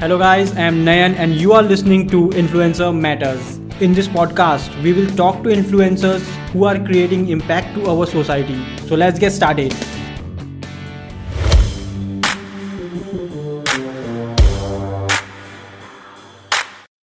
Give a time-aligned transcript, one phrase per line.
[0.00, 3.56] Hello, guys, I am Nayan, and you are listening to Influencer Matters.
[3.80, 6.20] In this podcast, we will talk to influencers
[6.52, 8.64] who are creating impact to our society.
[8.86, 9.72] So, let's get started.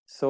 [0.08, 0.30] so,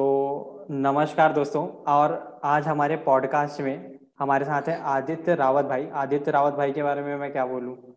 [0.70, 6.54] नमस्कार दोस्तों और आज हमारे podcast में हमारे साथ है आदित्य रावत भाई आदित्य रावत
[6.54, 7.95] भाई के बारे में मैं क्या बोलूँ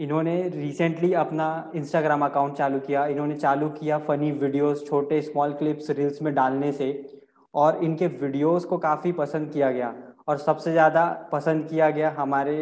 [0.00, 5.90] इन्होंने रिसेंटली अपना इंस्टाग्राम अकाउंट चालू किया। इन्होंने चालू किया फनी वीडियोस छोटे स्मॉल क्लिप्स
[5.92, 6.88] रील्स में डालने से
[7.54, 9.94] और इनके वीडियोस को काफ़ी पसंद किया गया
[10.28, 12.56] और सबसे ज़्यादा पसंद किया गया हमारे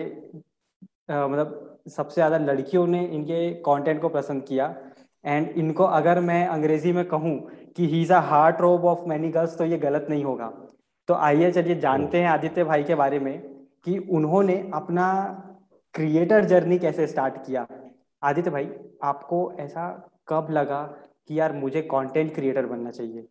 [1.11, 4.75] आ, मतलब सबसे ज़्यादा लड़कियों ने इनके कंटेंट को पसंद किया।
[5.25, 7.39] एंड इनको अगर मैं अंग्रेज़ी में कहूँ
[7.77, 8.21] कि he is a
[8.61, 10.53] heartthrob of many girls तो ये गलत नहीं होगा।
[11.09, 13.39] तो आइए चलिए जानते हैं आदित्य भाई के बारे में
[13.85, 15.07] कि उन्होंने अपना
[15.95, 17.67] क्रिएटर जर्नी कैसे स्टार्ट किया?
[18.23, 18.69] आदित्य भाई,
[19.03, 19.87] आपको ऐसा
[20.29, 20.83] कब लगा
[21.29, 23.27] कि यार मुझे कंटेंट क्रिएटर बनना चाहिए?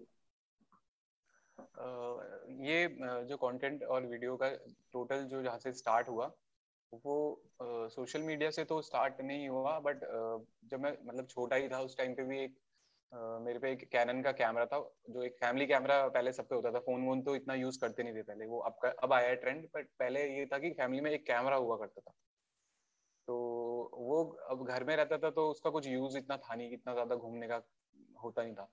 [2.68, 2.88] ये
[3.28, 4.50] जो कंटेंट और वीडियो का
[4.94, 6.26] टोटल जो जहाँ से स्टार्ट हुआ,
[7.06, 7.42] वो
[7.92, 10.00] सोशल मीडिया से तो स्टार्ट नहीं हुआ बट
[10.72, 12.56] जब मैं मतलब छोटा ही था, उस टाइम पे भी एक
[13.42, 14.80] मेरे पे एक कैनन का कैमरा था,
[15.10, 18.04] जो एक फैमिली कैमरा पहले सब पे होता था फ़ोन वोन तो इतना यूज़ करते
[18.04, 21.12] नहीं थे पहले, वो अब अब आया ट्रेंड बट पहले ये था कि फैमिली में
[21.12, 22.14] एक कैमरा हुआ करता था।
[23.28, 23.36] तो
[23.94, 27.16] वो अब घर में रहता था तो उसका कुछ यूज़ इतना था नहीं, इतना ज़्यादा
[27.16, 27.62] घूमने का
[28.24, 28.70] होता नहीं था।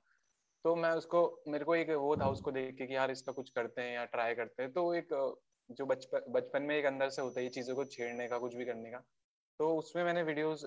[0.64, 3.50] तो मैं उसको, मेरे को एक वो था उसको देख के कि यार इसका कुछ
[3.50, 5.08] करते हैं या ट्राई करते हैं। तो एक,
[5.70, 8.54] जो बचपन बचपन में एक अंदर से होता है ये चीज़ों को छेड़ने का, कुछ
[8.54, 8.98] भी करने का।
[9.60, 10.64] तो उसमें मैंने वीडियोस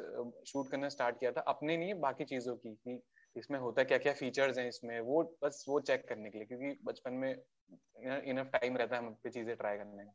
[0.47, 3.01] शूट करना स्टार्ट किया था अपने नहीं, बाकी चीज़ों की, कि
[3.35, 6.77] इसमें होता क्या क्या फीचर्स हैं इसमें, वो बस वो चेक करने के लिए, क्योंकि
[6.85, 10.13] बचपन में इनफ टाइम रहता है हम पे चीज़ें ट्राई करने का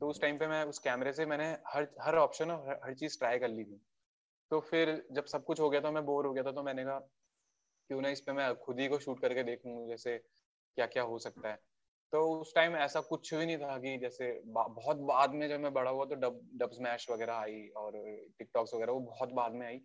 [0.00, 3.18] तो उस टाइम पे मैं उस कैमरे से मैंने हर हर ऑप्शन और हर, चीज़
[3.18, 3.80] ट्राई कर ली थी।
[4.50, 6.84] तो फिर जब सब कुछ हो गया था मैं बोर हो गया था तो मैंने
[6.84, 6.98] कहा
[7.90, 11.18] क्यों ना इस पे मैं खुद ही को शूट करके देखूँ जैसे क्या क्या हो
[11.18, 11.58] सकता है?
[12.12, 15.72] तो उस टाइम ऐसा कुछ भी नहीं था कि जैसे बहुत बाद में जब मैं
[15.72, 17.92] बड़ा हुआ तो डब डब स्मैश वगैरह आई और
[18.38, 19.80] टिकटॉक्स वगैरह वो बहुत बाद में आई।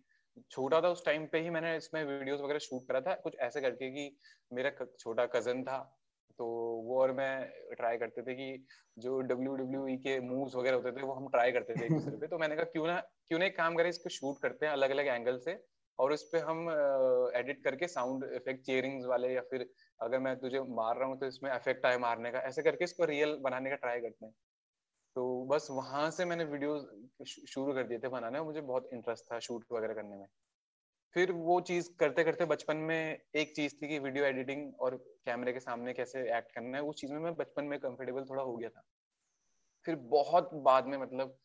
[0.50, 3.60] छोटा था उस टाइम पे ही मैंने इसमें वीडियोस वगैरह शूट करा था कुछ ऐसे
[3.60, 4.18] करके कि
[4.52, 5.99] मेरा छोटा कज़न था
[6.40, 6.46] तो
[6.84, 7.30] वो और मैं
[7.76, 11.52] ट्राई करते थे कि जो डब्ल्यू डब्ल्यू के मूव्स वगैरह होते थे वो हम ट्राई
[11.52, 13.90] करते थे एक दूसरे पे। तो मैंने कहा क्यों ना क्यों ना एक काम करें
[13.90, 15.56] इसको शूट करते हैं अलग अलग एंगल से
[15.98, 16.68] और उस पर हम
[17.36, 19.68] एडिट करके साउंड इफ़ेक्ट चेयरिंग्स वाले या फिर
[20.00, 23.04] अगर मैं तुझे मार रहा हूँ तो इसमें इफ़ेक्ट आए मारने का। ऐसे करके इसको
[23.06, 24.32] रियल बनाने का ट्राई करते हैं।
[25.16, 26.78] तो बस वहाँ से मैंने वीडियो
[27.26, 30.26] शुरू कर दिए थे बनाने में मुझे बहुत इंटरेस्ट था शूट वगैरह करने में।
[31.16, 35.52] फिर वो चीज़ करते करते बचपन में एक चीज़ थी कि वीडियो एडिटिंग और कैमरे
[35.52, 38.56] के सामने कैसे एक्ट करना है उस चीज़ में मैं बचपन में कंफर्टेबल थोड़ा हो
[38.56, 38.82] गया था।
[39.86, 41.36] फिर बहुत बाद में मतलब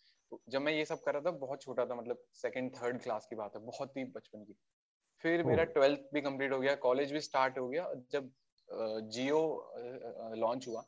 [0.50, 3.36] जब मैं ये सब कर रहा था बहुत छोटा था मतलब सेकंड थर्ड क्लास की
[3.36, 4.56] बात है बहुत ही बचपन की।
[5.24, 8.32] फिर मेरा ट्वेल्थ भी कंप्लीट हो गया कॉलेज भी स्टार्ट हो गया जब
[9.12, 9.42] जियो
[10.38, 10.86] लॉन्च हुआ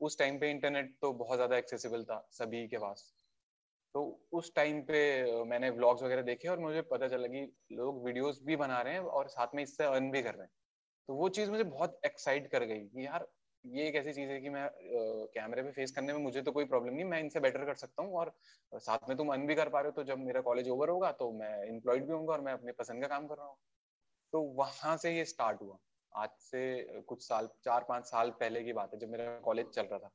[0.00, 3.12] उस टाइम पे इंटरनेट तो बहुत ज़्यादा एक्सेसिबल था सभी के पास।
[3.94, 4.02] तो
[4.32, 5.00] उस टाइम पे
[5.44, 7.42] मैंने व्लॉग्स वगैरह देखे और मुझे पता चला कि
[7.72, 10.52] लोग वीडियोस भी बना रहे हैं और साथ में इससे अर्न भी कर रहे हैं।
[11.08, 13.26] तो वो चीज़ मुझे बहुत एक्साइट कर गई कि यार,
[13.64, 14.68] ये एक ऐसी चीज़ है कि मैं
[15.34, 18.02] कैमरे पे फेस करने में मुझे तो कोई प्रॉब्लम नहीं, मैं इनसे बेटर कर सकता
[18.02, 18.32] हूँ और
[18.72, 21.12] साथ में तुम अर्न भी कर पा रहे हो तो जब मेरा कॉलेज ओवर होगा
[21.12, 23.56] तो मैं एम्प्लॉयड भी होंगे और मैं अपने पसंद का काम कर रहा हूँ।
[24.32, 25.78] तो वहाँ से ये स्टार्ट हुआ।
[26.12, 29.82] आज से कुछ साल, चार पाँच साल पहले की बात है जब मेरा कॉलेज चल
[29.82, 30.10] रहा था।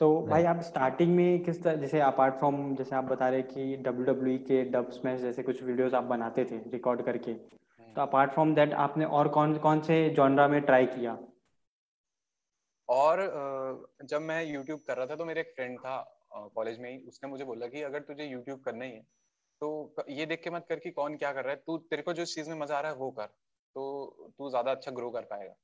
[0.00, 3.76] तो भाई आप स्टार्टिंग में किस तरह जैसे अपार्ट फ्रॉम जैसे आप बता रहे कि
[3.76, 7.92] डब्ल्यू डब्ल्यू e के डब स्मैश जैसे कुछ वीडियोस आप बनाते थे रिकॉर्ड करके हम्म।
[7.94, 11.16] तो अपार्ट फ्रॉम दैट आपने और कौन कौन से जॉनरा में ट्राई किया?
[12.88, 13.22] और
[14.04, 15.96] जब मैं यूट्यूब कर रहा था तो मेरे एक फ्रेंड था
[16.54, 19.06] कॉलेज में ही उसने मुझे बोला कि अगर तुझे यूट्यूब करना ही है
[19.62, 22.12] तो ये देख के मत कर कि कौन क्या कर रहा है तू तेरे को
[22.12, 23.26] जो चीज़ में मज़ा आ रहा है वो कर
[23.76, 23.84] तो
[24.38, 25.54] तू ज़्यादा अच्छा ग्रो कर पाएगा।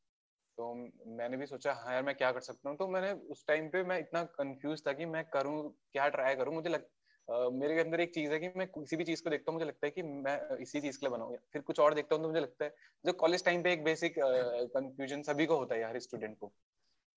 [0.59, 0.75] तो
[1.07, 2.77] मैंने भी सोचा हाँ यार मैं क्या कर सकता हूँ?
[2.77, 6.55] तो मैंने उस टाइम पे मैं इतना कंफ्यूज था कि मैं करूँ क्या ट्राई करूँ?
[6.55, 6.87] मुझे लग
[7.33, 9.67] Uh, मेरे अंदर एक चीज़ है कि मैं किसी भी चीज़ को देखता हूँ मुझे
[9.67, 12.29] लगता है कि मैं इसी चीज़ के लिए बनाऊँ फिर कुछ और देखता हूँ तो
[12.29, 12.75] मुझे लगता है
[13.07, 16.53] जो कॉलेज टाइम पे एक बेसिक कंफ्यूजन सभी को होता है यार स्टूडेंट को।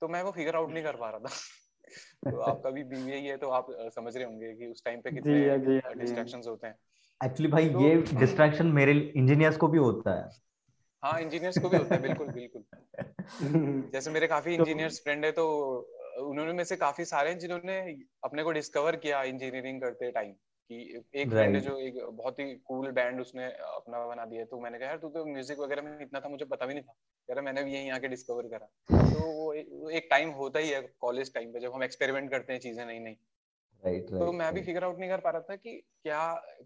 [0.02, 1.30] तो मैं वो फिगर आउट नहीं कर पा रहा था।
[2.32, 5.12] तो आपका भी बीबीए ही है तो आप समझ रहे होंगे कि उस टाइम पे
[5.12, 5.58] कितने
[5.96, 6.76] डिस्ट्रैक्शंस होते हैं।
[7.26, 10.49] एक्चुअली भाई तो, ये डिस्ट्रैक्शन मेरे इंजीनियर्स को भी होता है।
[11.04, 12.64] हाँ इंजीनियर्स को भी होता है बिल्कुल बिल्कुल।
[13.94, 15.46] जैसे मेरे काफ़ी इंजीनियर्स तो, फ्रेंड है तो
[16.20, 17.80] उन्होंने में से काफ़ी सारे हैं जिन्होंने
[18.24, 22.54] अपने को डिस्कवर किया इंजीनियरिंग करते टाइम कि एक फ्रेंड है जो एक बहुत ही
[22.66, 26.02] कूल बैंड उसने अपना बना दिया तो मैंने कहा यार तू तो म्यूज़िक वगैरह में
[26.02, 26.94] इतना था मुझे पता भी नहीं था।
[27.30, 31.34] यार मैंने भी यहीं आके डिस्कवर करा। तो वो एक टाइम होता ही है कॉलेज
[31.34, 33.16] टाइम पे जब हम एक्सपेरिमेंट करते हैं चीज़ें नई नई
[33.84, 35.72] राइट तो मैं भी फिगर आउट नहीं कर पा रहा था कि
[36.04, 36.20] क्या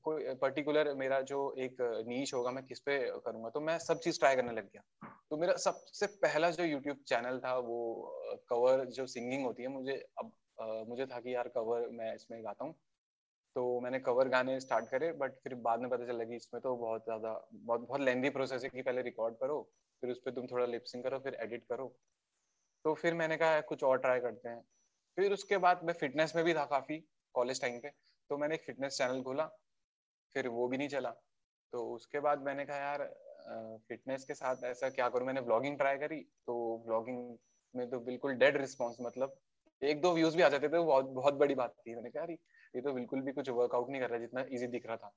[0.04, 1.77] कोई पर्टिकुलर मेरा जो एक
[2.07, 4.81] नीच होगा मैं किस पे करूँगा। तो मैं सब चीज़ ट्राई करने लग गया।
[5.31, 7.77] तो मेरा सबसे पहला जो यूट्यूब चैनल था वो
[8.50, 12.44] कवर जो सिंगिंग होती है मुझे अब अ, मुझे था कि यार कवर मैं इसमें
[12.45, 12.74] गाता हूँ।
[13.56, 16.75] तो मैंने कवर गाने स्टार्ट करे बट फिर बाद में पता चला कि इसमें तो
[16.77, 19.62] बहुत ज़्यादा बहुत बहुत लेंदी प्रोसेस है कि पहले रिकॉर्ड करो
[20.04, 21.88] फिर उस पर तुम थोड़ा लिपसिंग करो फिर एडिट करो।
[22.86, 24.62] तो फिर मैंने कहा कुछ और ट्राई करते हैं।
[25.18, 26.98] फिर उसके बाद मैं फिटनेस में भी था काफ़ी
[27.36, 27.89] कॉलेज टाइम पे
[28.30, 29.45] तो मैंने एक फिटनेस चैनल खोला,
[30.36, 31.12] फिर वो भी नहीं चला।
[31.74, 33.04] तो उसके बाद मैंने कहा, यार
[33.89, 35.27] फिटनेस के साथ ऐसा क्या करूँ?
[35.27, 36.56] मैंने ब्लॉगिंग ट्राई करी तो
[36.88, 37.38] ब्लॉगिंग
[37.75, 39.38] में तो बिल्कुल डेड रिस्पॉन्स मतलब
[39.81, 42.25] एक दो व्यूज़ भी आ जाते थे, वो बहुत बहुत बड़ी बात थी। मैंने कहा
[42.75, 45.13] ये तो बिल्कुल भी कुछ वर्कआउट नहीं कर रहा जितना इजी दिख रहा था।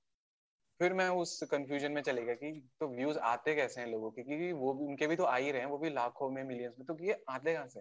[0.81, 4.23] फिर मैं उस कंफ्यूजन में चले गया कि तो व्यूज़ आते कैसे हैं लोगों के?
[4.25, 6.87] क्योंकि वो उनके भी तो आ ही रहे हैं, वो भी लाखों में मिलियंस में
[6.89, 7.81] तो ये आते कहाँ से?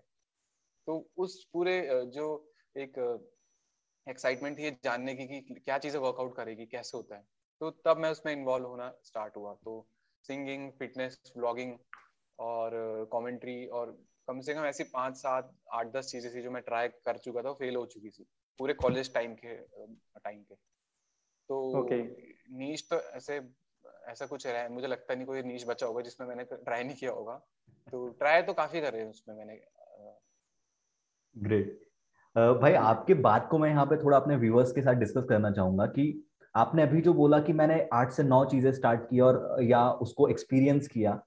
[0.88, 3.00] तो उस पूरे जो एक
[4.10, 7.28] एक्साइटमेंट थी जानने की कि क्या चीज़ें वर्कआउट करेगी कैसे होता है
[7.62, 9.88] तो तब मैं उसमें इन्वॉल्व होना स्टार्ट हुआ। तो
[10.24, 11.78] सिंगिंग फिटनेस ब्लॉगिंग
[12.40, 12.72] और
[13.14, 13.92] कमेंट्री और
[14.28, 17.42] कम से कम ऐसी पाँच सात आठ दस चीज़ें थी जो मैं ट्राई कर चुका
[17.42, 18.26] था फेल हो चुकी थी
[18.60, 19.58] पूरे कॉलेज टाइम के
[20.20, 20.56] टाइम पे
[21.50, 22.02] तो okay.
[22.52, 23.42] नीच तो ऐसे
[24.08, 26.96] ऐसा कुछ रहा है मुझे लगता नहीं कोई नीच बचा होगा जिसमें मैंने ट्राई नहीं
[26.96, 27.36] किया होगा।
[27.92, 29.54] तो ट्राई तो काफ़ी कर उसमें मैंने
[31.38, 31.80] ग्रेट
[32.62, 35.86] भाई आपके बात को मैं यहाँ पे थोड़ा अपने व्यूअर्स के साथ डिस्कस करना चाहूँगा
[35.86, 39.90] कि आपने अभी जो बोला कि मैंने आठ से नौ चीज़ें स्टार्ट की और या
[39.92, 41.22] उसको एक्सपीरियंस किया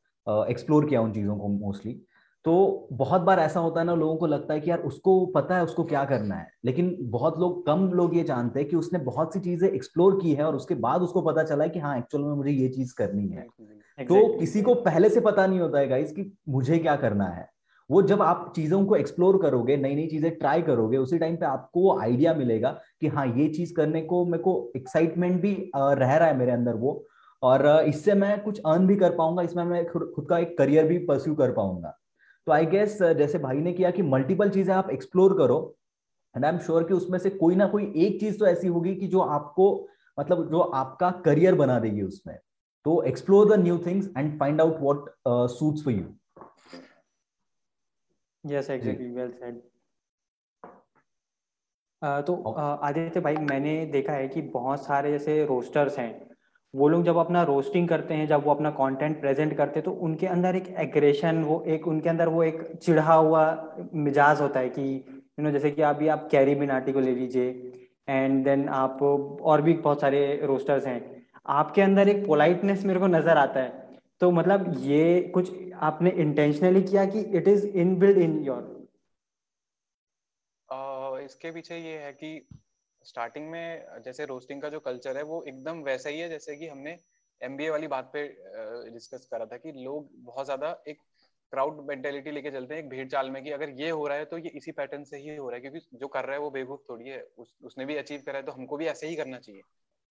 [0.50, 2.02] एक्सप्लोर किया उन चीज़ों को मोस्टली
[2.44, 5.56] तो बहुत बार ऐसा होता है ना लोगों को लगता है कि यार उसको पता
[5.56, 8.98] है उसको क्या करना है लेकिन बहुत लोग कम लोग ये जानते हैं कि उसने
[8.98, 11.98] बहुत सी चीज़ें एक्सप्लोर की है और उसके बाद उसको पता चला है कि हाँ
[11.98, 13.46] एक्चुअल में मुझे ये चीज़ करनी है।
[13.98, 14.08] Exactly.
[14.08, 17.48] तो किसी को पहले से पता नहीं होता है गाइस कि मुझे क्या करना है।
[17.90, 21.46] वो जब आप चीज़ों को एक्सप्लोर करोगे नई नई चीज़ें ट्राई करोगे, उसी टाइम पे
[21.46, 22.70] आपको आइडिया मिलेगा
[23.00, 26.74] कि हाँ ये चीज़ करने को मेरे को एक्साइटमेंट भी रह रहा है मेरे अंदर
[26.76, 27.04] वो।
[27.42, 30.98] और इससे मैं कुछ अर्न भी कर पाऊँगा, इसमें मैं खुद का एक करियर भी
[31.06, 31.94] परस्यू कर पाऊँगा।
[32.46, 35.58] तो आई गेस जैसे भाई ने किया कि मल्टीपल चीज़ें आप एक्सप्लोर करो
[36.34, 38.94] एंड आई एम श्योर कि उसमें से कोई ना कोई एक चीज़ तो ऐसी होगी
[38.94, 39.72] कि जो आपको
[40.18, 42.36] मतलब जो आपका करियर बना देगी उसमें।
[42.86, 46.04] तो explore the new things and find out what suits for you
[48.44, 49.60] yes exactly well said
[52.26, 56.28] तो आदित्य भाई मैंने देखा है कि बहुत सारे जैसे रोस्टर्स हैं
[56.74, 59.92] वो लोग जब अपना रोस्टिंग करते हैं जब वो अपना कंटेंट प्रेजेंट करते हैं तो
[60.06, 63.42] उनके अंदर एक एग्रेशन वो एक उनके अंदर वो एक चिढ़ा हुआ
[63.94, 64.82] मिजाज होता है कि
[65.38, 67.72] यू नो जैसे कि अभी आप कैरी बिनाटी को ले लीजिए
[68.08, 71.00] एंड देन आप और भी बहुत सारे रोस्टर्स हैं।
[71.46, 73.87] आपके अंदर एक पोलाइटनेस मेरे को नज़र आता है।
[74.20, 78.78] तो मतलब ये कुछ आपने इंटेंशनली किया कि it is in build in your
[81.24, 82.48] इसके पीछे ये है कि
[83.04, 86.68] स्टार्टिंग में जैसे रोस्टिंग का जो कल्चर है वो एकदम वैसा ही है जैसे कि
[86.68, 86.98] हमने
[87.42, 88.28] एमबीए वाली बात पे
[88.90, 90.98] डिस्कस करा था कि लोग बहुत ज़्यादा एक
[91.52, 94.24] क्राउड मेंटेलिटी लेके चलते हैं एक भीड़ चाल में कि अगर ये हो रहा है
[94.24, 96.50] तो ये इसी पैटर्न से ही हो रहा है क्योंकि जो कर रहा है वो
[96.50, 99.38] बेवकूफ़ थोड़ी है। उस, उसने भी अचीव करा है तो हमको भी ऐसे ही करना
[99.38, 99.62] चाहिए।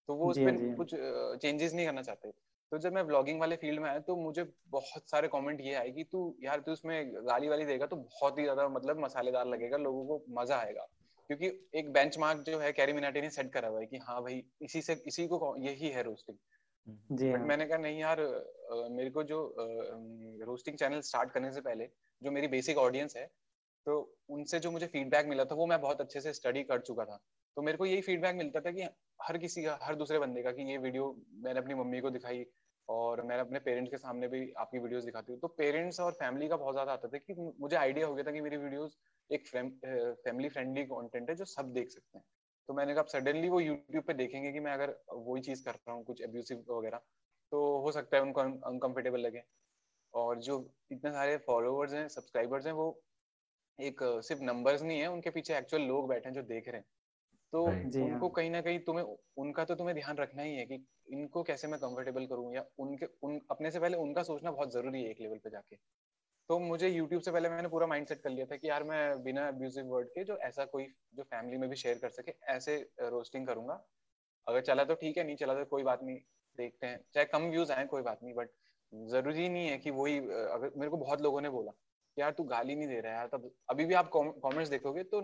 [0.09, 0.95] तो वो उसमें। कुछ
[1.41, 2.31] चेंजेस नहीं करना चाहते।
[2.71, 5.91] तो जब मैं ब्लॉगिंग वाले फ़ील्ड में आया तो मुझे बहुत सारे कमेंट ये आए
[5.91, 9.77] कि तू यार तू उसमें गाली वाली देगा तो बहुत ही ज़्यादा मतलब मसालेदार लगेगा
[9.77, 10.87] लोगों को मज़ा आएगा।
[11.29, 14.43] क्योंकि एक बेंचमार्क जो है कैरी मिनाटी ने सेट करा हुआ है कि हाँ भाई
[14.61, 18.21] इसी से इसी को यही है रोस्टिंग जी हाँ। मैंने कहा नहीं यार
[18.91, 19.39] मेरे को जो
[20.45, 21.89] रोस्टिंग चैनल स्टार्ट करने से पहले
[22.21, 23.25] जो मेरी बेसिक ऑडियंस है
[23.85, 27.05] तो उनसे जो मुझे फीडबैक मिला था वो मैं बहुत अच्छे से स्टडी कर चुका
[27.05, 27.19] था।
[27.57, 28.87] तो मेरे को यही फीडबैक मिलता था कि
[29.19, 32.45] हर किसी का, हर दूसरे बंदे का कि ये वीडियो मैंने अपनी मम्मी को दिखाई
[32.89, 36.47] और मैं अपने पेरेंट्स के सामने भी आपकी वीडियोस दिखाती हूँ। तो पेरेंट्स और फैमिली
[36.47, 38.97] का बहुत ज़्यादा आता था कि मुझे आइडिया हो गया था कि मेरी वीडियोस
[39.29, 42.25] एक फैमिली फ्रेंडली कंटेंट है जो सब देख सकते हैं।
[42.69, 45.91] तो मैंने कहा सडनली वो यूट्यूब पे देखेंगे कि मैं अगर वही चीज़ कर रहा
[45.91, 47.01] हूँ, कुछ एब्यूसिव वगैरह
[47.51, 49.43] तो हो सकता है उनको अनकंफर्टेबल लगे।
[50.13, 50.55] और जो
[50.91, 53.01] इतने सारे फॉलोअर्स हैं सब्सक्राइबर्स हैं, वो
[53.79, 56.85] एक, सिर्फ़ नंबर्स नहीं है, उनके पीछे एक्चुअल लोग बैठे हैं जो देख रहे हैं।
[57.53, 57.61] तो
[57.99, 59.05] उनको हाँ। कहीं ना कहीं तुम्हें
[59.37, 60.75] उनका तो तुम्हें ध्यान रखना ही है कि
[61.09, 65.03] इनको कैसे मैं कंफर्टेबल करूँ या उनके उन अपने से पहले उनका सोचना बहुत ज़रूरी
[65.03, 65.75] है एक लेवल पे जाके।
[66.49, 69.47] तो मुझे यूट्यूब से पहले मैंने पूरा माइंडसेट कर लिया था कि यार मैं बिना
[69.49, 70.85] अब्यूजिव वर्ड के जो ऐसा कोई
[71.15, 73.83] जो फैमिली में भी शेयर कर सके ऐसे रोस्टिंग करूँगा।
[74.47, 76.19] अगर चला तो ठीक है नहीं चला तो कोई बात नहीं
[76.59, 78.49] देखते हैं। चाहे कम व्यूज़ आए कोई बात नहीं बट
[78.93, 81.71] ज़रूरी नहीं है कि वही अगर मेरे को बहुत लोगों ने बोला
[82.17, 85.21] यार तू गाली नहीं दे रहा है यार तब अभी भी आप कमेंट्स देखोगे तो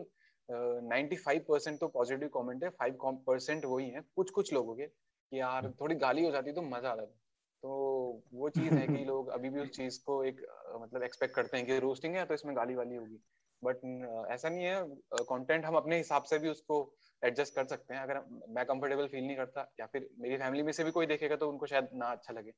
[0.50, 2.98] नाइन्टी फाइव परसेंट तो पॉजिटिव कमेंट है फाइव
[3.28, 6.90] परसेंट वही है कुछ कुछ लोगों के कि यार थोड़ी गाली हो जाती तो मज़ा
[6.90, 7.16] आता था
[7.64, 10.42] तो वो चीज़ है कि लोग अभी भी उस चीज़ को एक
[10.82, 13.20] मतलब एक्सपेक्ट करते हैं कि रोस्टिंग है तो इसमें गाली वाली होगी।
[13.62, 13.78] बट
[14.32, 14.84] ऐसा नहीं है
[15.24, 16.80] कंटेंट हम अपने हिसाब से भी उसको
[17.24, 18.20] एडजस्ट कर सकते हैं। अगर
[18.50, 21.50] मैं कंफर्टेबल फील नहीं करता या फिर मेरी फैमिली में से भी कोई देखेगा तो
[21.50, 22.52] उनको शायद ना अच्छा लगे।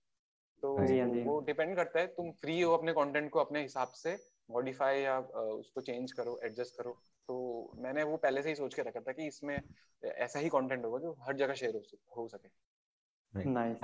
[0.64, 3.92] तो हाँ जी वो डिपेंड करता है तुम फ्री हो अपने कंटेंट को अपने हिसाब
[3.96, 4.18] से
[4.50, 6.92] मॉडिफाई या उसको चेंज करो एडजस्ट करो।
[7.30, 7.36] तो
[7.78, 9.60] मैंने वो पहले से ही सोच के रखा था कि इसमें
[10.04, 11.82] ऐसा ही कंटेंट होगा जो हर जगह शेयर
[12.18, 12.48] हो सके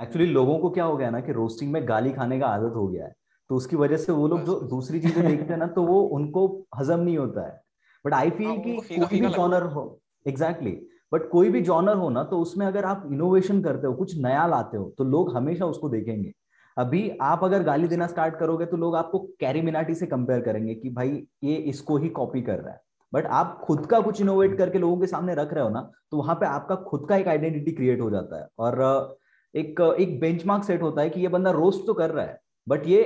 [0.02, 2.86] एक्चुअली लोगों को क्या हो गया ना कि रोस्टिंग में गाली खाने का आदत हो
[2.88, 3.14] गया है।
[3.50, 6.46] तो उसकी वजह से वो लोग जो दूसरी चीज़ें देखते हैं ना तो वो उनको
[6.76, 7.60] हजम नहीं होता है।
[8.04, 12.08] बट आई फील कि कोई भी जॉनर हो। एग्जैक्टली exactly, बट कोई भी जॉनर हो
[12.10, 15.66] ना तो उसमें अगर आप इनोवेशन करते हो कुछ नया लाते हो तो लोग हमेशा
[15.66, 16.32] उसको देखेंगे।
[16.76, 20.74] अभी आप अगर गाली देना स्टार्ट करोगे तो लोग आपको कैरी मिनाटी से कंपेयर करेंगे
[20.74, 22.80] कि भाई ये इसको ही कॉपी कर रहा है।
[23.12, 26.16] बट आप खुद का कुछ इनोवेट करके लोगों के सामने रख रहे हो ना तो
[26.16, 29.18] वहाँ पे आपका खुद का एक आइडेंटिटी क्रिएट हो जाता है। और
[29.54, 32.86] एक एक बेंचमार्क सेट होता है कि ये बंदा रोस्ट तो कर रहा है बट
[32.88, 33.02] ये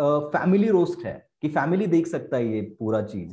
[0.00, 3.32] फैमिली रोस्ट है कि फैमिली देख सकता है ये पूरा चीज़।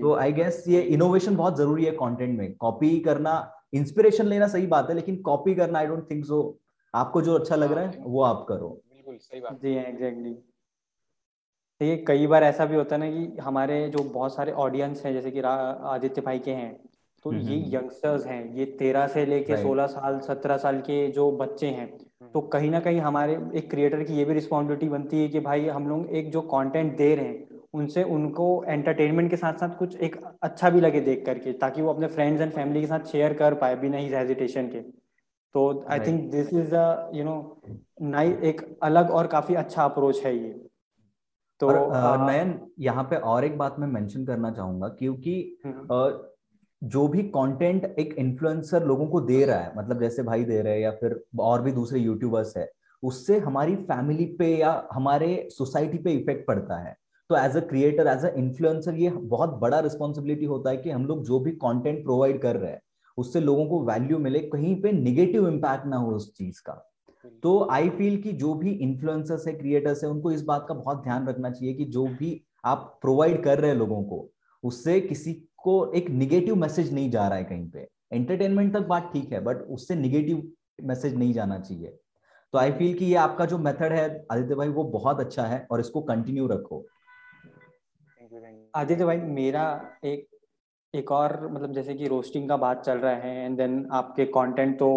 [0.00, 3.34] तो आई गेस ये इनोवेशन बहुत ज़रूरी है कंटेंट में। कॉपी करना
[3.74, 6.40] इंस्पिरेशन लेना सही बात है लेकिन कॉपी करना आई डोंट थिंक सो
[6.94, 10.34] आपको जो अच्छा लग रहा है वो आप करो। बिल्कुल सही बात। जी एग्जैक्टली
[11.82, 15.12] ये कई बार ऐसा भी होता है ना कि हमारे जो बहुत सारे ऑडियंस हैं
[15.12, 16.76] जैसे कि आदित्य भाई के हैं
[17.24, 20.80] तो हम्म, ये यंगस्टर्स हम्म, हम्म। हैं ये तेरह से लेके सोलह साल सत्रह साल
[20.80, 21.98] के जो बच्चे हैं
[22.34, 25.68] तो कहीं ना कहीं हमारे एक क्रिएटर की ये भी रिस्पॉन्सिबिलिटी बनती है कि भाई
[25.68, 29.96] हम लोग एक जो कंटेंट दे रहे हैं उनसे उनको एंटरटेनमेंट के साथ साथ कुछ
[29.96, 33.32] एक अच्छा भी लगे देख करके ताकि वो अपने फ्रेंड्स एंड फैमिली के साथ शेयर
[33.32, 34.80] कर पाए बिना ही हेजिटेशन के।
[35.54, 37.60] तो I think this is a you know
[38.02, 40.52] नाइ एक अलग और काफ़ी अच्छा अप्रोच है ये।
[41.60, 41.68] तो
[42.26, 45.58] नयन यहाँ पे और एक बात मैं मेंशन करना चाहूँगा क्योंकि
[46.82, 50.72] जो भी कंटेंट एक इन्फ्लुएंसर लोगों को दे रहा है मतलब जैसे भाई दे रहे
[50.72, 52.70] हैं या फिर और भी दूसरे यूट्यूबर्स है
[53.02, 56.96] उससे हमारी फैमिली पे या हमारे सोसाइटी पे इफ़ेक्ट पड़ता है।
[57.30, 61.06] तो as a creator as a influencer ये बहुत बड़ा रिस्पॉन्सिबिलिटी होता है कि हम
[61.06, 62.80] लोग जो भी कंटेंट प्रोवाइड कर रहे हैं
[63.18, 66.91] उससे लोगों को वैल्यू मिले कहीं पे निगेटिव इम्पैक्ट ना हो उस चीज़ का।
[67.24, 71.02] तो आई फील कि जो भी इन्फ्लुएंसर्स है क्रिएटर्स है उनको इस बात का बहुत
[71.02, 74.28] ध्यान रखना चाहिए कि जो भी आप प्रोवाइड कर रहे हैं लोगों को
[74.64, 79.10] उससे किसी को एक निगेटिव मैसेज नहीं जा रहा है कहीं पे। एंटरटेनमेंट तक बात
[79.12, 80.50] ठीक है बट उससे निगेटिव
[80.82, 81.98] मैसेज नहीं जाना चाहिए।
[82.54, 85.66] तो आई फील कि ये आपका जो मेथड है आदित्य भाई वो बहुत अच्छा है
[85.70, 86.84] और इसको कंटिन्यू रखो।
[88.74, 89.64] आदित्य भाई मेरा
[90.04, 90.26] एक
[90.94, 94.74] एक और मतलब जैसे कि रोस्टिंग का बात चल रहा है एंड देन आपके कंटेंट
[94.78, 94.90] तो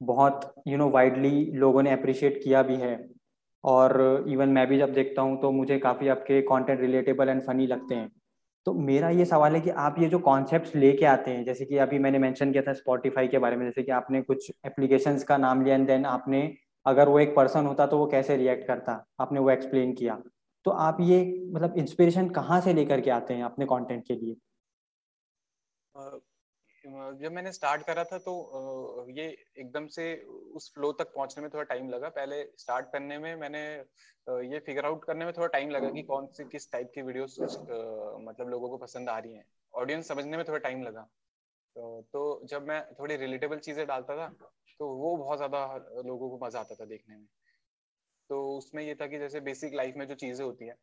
[0.00, 2.98] बहुत यू नो वाइडली लोगों ने अप्रिशिएट किया भी है।
[3.64, 7.66] और इवन मैं भी जब देखता हूँ तो मुझे काफ़ी आपके कंटेंट रिलेटेबल एंड फनी
[7.66, 8.10] लगते हैं।
[8.66, 11.78] तो मेरा ये सवाल है कि आप ये जो कॉन्सेप्ट लेके आते हैं, जैसे कि
[11.78, 15.36] अभी मैंने मेंशन किया था स्पॉटिफाई के बारे में, जैसे कि आपने कुछ एप्लीकेशंस का
[15.38, 16.42] नाम लिया एंड देन आपने,
[16.86, 19.04] अगर वो एक पर्सन होता तो वो कैसे रिएक्ट करता?
[19.20, 20.18] आपने वो एक्सप्लेन किया।
[20.66, 24.36] तो आप ये मतलब इंस्पिरेशन कहाँ से लेकर के आते हैं अपने कॉन्टेंट के लिए?
[26.84, 29.24] जब मैंने स्टार्ट करा था तो ये
[29.58, 30.04] एकदम से
[30.54, 33.62] उस फ्लो तक पहुँचने में थोड़ा टाइम लगा। पहले स्टार्ट करने में मैंने
[34.46, 37.38] ये फिगर आउट करने में थोड़ा टाइम लगा कि कौन सी किस टाइप की वीडियोस
[37.60, 39.44] मतलब लोगों को पसंद आ रही हैं।
[39.74, 41.02] ऑडियंस समझने में थोड़ा टाइम लगा।
[41.76, 44.28] तो, तो जब मैं थोड़ी रिलेटेबल चीज़ें डालता था
[44.80, 45.64] तो वो बहुत ज़्यादा
[46.06, 47.26] लोगों को मज़ा आता था देखने में।
[48.30, 50.76] तो उसमें ये था कि जैसे बेसिक लाइफ में जो चीज़ें होती है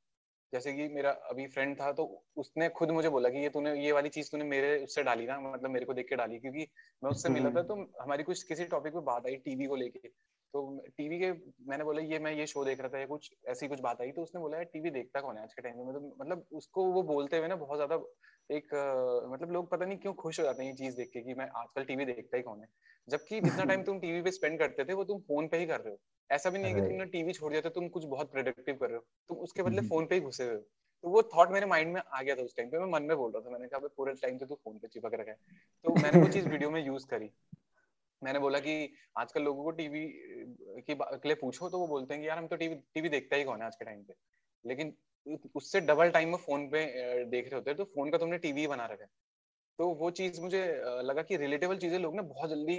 [0.54, 2.04] जैसे कि मेरा अभी फ्रेंड था तो
[2.38, 5.40] उसने खुद मुझे बोला कि ये तूने ये वाली चीज़ तूने मेरे उससे डाली ना
[5.44, 6.68] मतलब मेरे को देख के डाली क्योंकि
[7.02, 10.08] मैं उससे मिला था तो हमारी कुछ किसी टॉपिक पे बात आई टीवी को लेके।
[10.54, 11.32] तो टीवी के
[11.68, 14.12] मैंने बोला ये मैं ये शो देख रहा था या कुछ ऐसी कुछ बात आई
[14.12, 15.86] तो उसने बोला यार टीवी देखता कौन है आज के टाइम में?
[15.86, 17.96] मतलब मतलब उसको वो बोलते हुए ना बहुत ज़्यादा
[18.50, 18.74] एक
[19.32, 21.48] मतलब लोग पता नहीं क्यों खुश हो जाते हैं ये चीज़ देख के कि मैं
[21.58, 22.68] आजकल टीवी देखता ही कौन है।
[23.08, 25.82] जबकि जितना टाइम तुम टीवी पे स्पेंड करते थे वो तुम फ़ोन पे ही कर
[25.82, 26.00] रहे हो।
[26.30, 28.88] ऐसा भी नहीं है कि तुमने टीवी छोड़ दिया तो तुम कुछ बहुत प्रोडक्टिव कर
[28.88, 30.62] रहे हो। तुम उसके बदले फ़ोन पे ही घुसे हुए हो।
[31.04, 33.16] तो वो थॉट मेरे माइंड में आ गया था उस टाइम पे। मैं मन में
[33.18, 35.38] बोल रहा था। मैंने कहा पूरे टाइम तो तू फ़ोन पे चिपक रखा है।
[35.86, 37.30] तो मैंने वो चीज़ वीडियो में यूज़ करी।
[38.22, 38.74] मैंने बोला कि
[39.18, 40.06] आजकल लोगों को टीवी
[40.82, 43.36] की के लिए पूछो तो वो बोलते हैं कि यार हम तो टीवी टीवी देखता
[43.36, 44.14] ही कौन है आज के टाइम पे?
[44.66, 44.94] लेकिन
[45.56, 46.86] उससे डबल टाइम में फ़ोन पे
[47.26, 49.10] देख रहे होते हैं। तो फ़ोन का तुमने टीवी बना रखा है।
[49.80, 50.64] तो वो चीज़ मुझे
[51.04, 52.78] लगा कि रिलेटेबल चीज़ें लोग ना बहुत जल्दी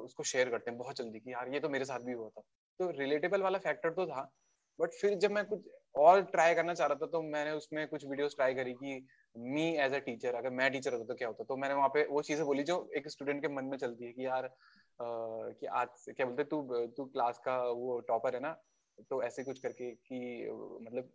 [0.00, 2.42] उसको शेयर करते हैं। बहुत जल्दी कि यार ये तो मेरे साथ भी हुआ था।
[2.80, 4.30] तो रिलेटेबल वाला फैक्टर तो था
[4.78, 5.68] बट फिर जब मैं कुछ
[5.98, 9.00] और ट्राई करना चाह रहा था तो मैंने उसमें कुछ वीडियोस ट्राई करी कि
[9.36, 11.44] मी एज अ टीचर अगर मैं टीचर होता तो क्या होता?
[11.44, 14.12] तो मैंने वहाँ पे वो चीज़ें बोली जो एक स्टूडेंट के मन में चलती है
[14.12, 14.50] कि यार आ,
[14.98, 16.62] कि आज क्या बोलते तू
[16.96, 18.52] तू क्लास का वो टॉपर है ना
[19.10, 20.20] तो ऐसे कुछ करके कि
[20.82, 21.10] मतलब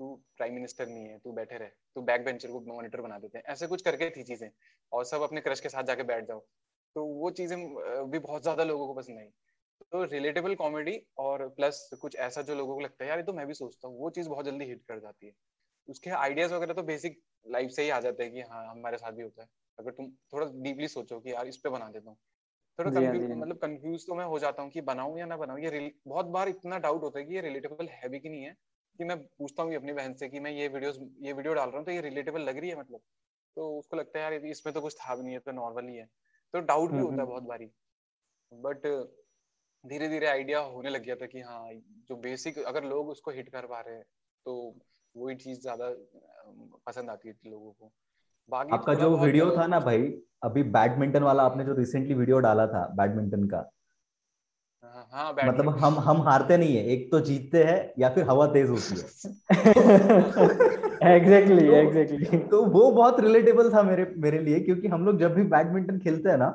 [0.00, 3.38] तू प्राइम मिनिस्टर नहीं है तू बैठे रहे तू बैक बेंचर को मॉनिटर बना देते
[3.38, 4.48] हैं। ऐसे कुछ करके थी चीज़ें
[4.92, 6.40] और सब अपने क्रश के साथ जाके बैठ जाओ।
[6.96, 7.58] तो वो चीज़ें
[8.10, 9.28] भी बहुत ज़्यादा लोगों को पसंद आई।
[9.82, 13.32] तो रिलेटेबल कॉमेडी और प्लस कुछ ऐसा जो लोगों को लगता है यार ये तो
[13.32, 15.32] मैं भी सोचता हूँ वो चीज़ बहुत जल्दी हिट कर जाती है।
[15.88, 19.12] उसके आइडियाज़ वगैरह तो बेसिक लाइफ से ही आ जाते हैं कि हाँ हमारे साथ
[19.12, 22.18] भी होता है। अगर तुम थोड़ा डीपली सोचो कि यार इस पे बना देता हूँ।
[22.78, 25.60] थोड़ा कंफ्यूज हाँ, मतलब कंफ्यूज तो मैं हो जाता हूँ कि बनाऊँ या ना बनाऊँ।
[25.60, 28.52] ये बहुत बार इतना डाउट होता है कि ये रिलेटेबल है भी कि नहीं है
[28.98, 31.78] कि मैं पूछता हूँ अपनी बहन से कि मैं ये वीडियोस ये वीडियो डाल रहा
[31.78, 33.00] हूँ तो ये रिलेटेबल लग रही है मतलब?
[33.56, 35.96] तो उसको लगता है यार इसमें तो कुछ था भी नहीं है तो नॉर्मल ही
[35.96, 36.06] है।
[36.54, 37.70] तो डाउट भी होता है बहुत बारी।
[38.52, 38.86] बट
[39.84, 41.68] धीरे धीरे आइडिया होने लग गया था कि हाँ
[42.08, 44.04] जो बेसिक अगर लोग उसको हिट कर पा रहे हैं
[44.46, 44.74] तो
[45.16, 45.88] वही चीज़ ज़्यादा
[46.86, 47.90] पसंद आती है लोगों को।
[48.50, 50.02] बाकी आपका जो वीडियो था ना भाई
[50.42, 53.70] अभी बैडमिंटन वाला आपने जो रिसेंटली वीडियो डाला था बैडमिंटन का।
[54.82, 58.46] हाँ, हाँ मतलब हम हम हारते नहीं है एक तो जीतते हैं या फिर हवा
[58.46, 59.06] तेज होती है।
[61.14, 65.34] एग्जैक्टली एग्जैक्टली तो, तो वो बहुत रिलेटेबल था मेरे मेरे लिए क्योंकि हम लोग जब
[65.34, 66.48] भी बैडमिंटन खेलते हैं ना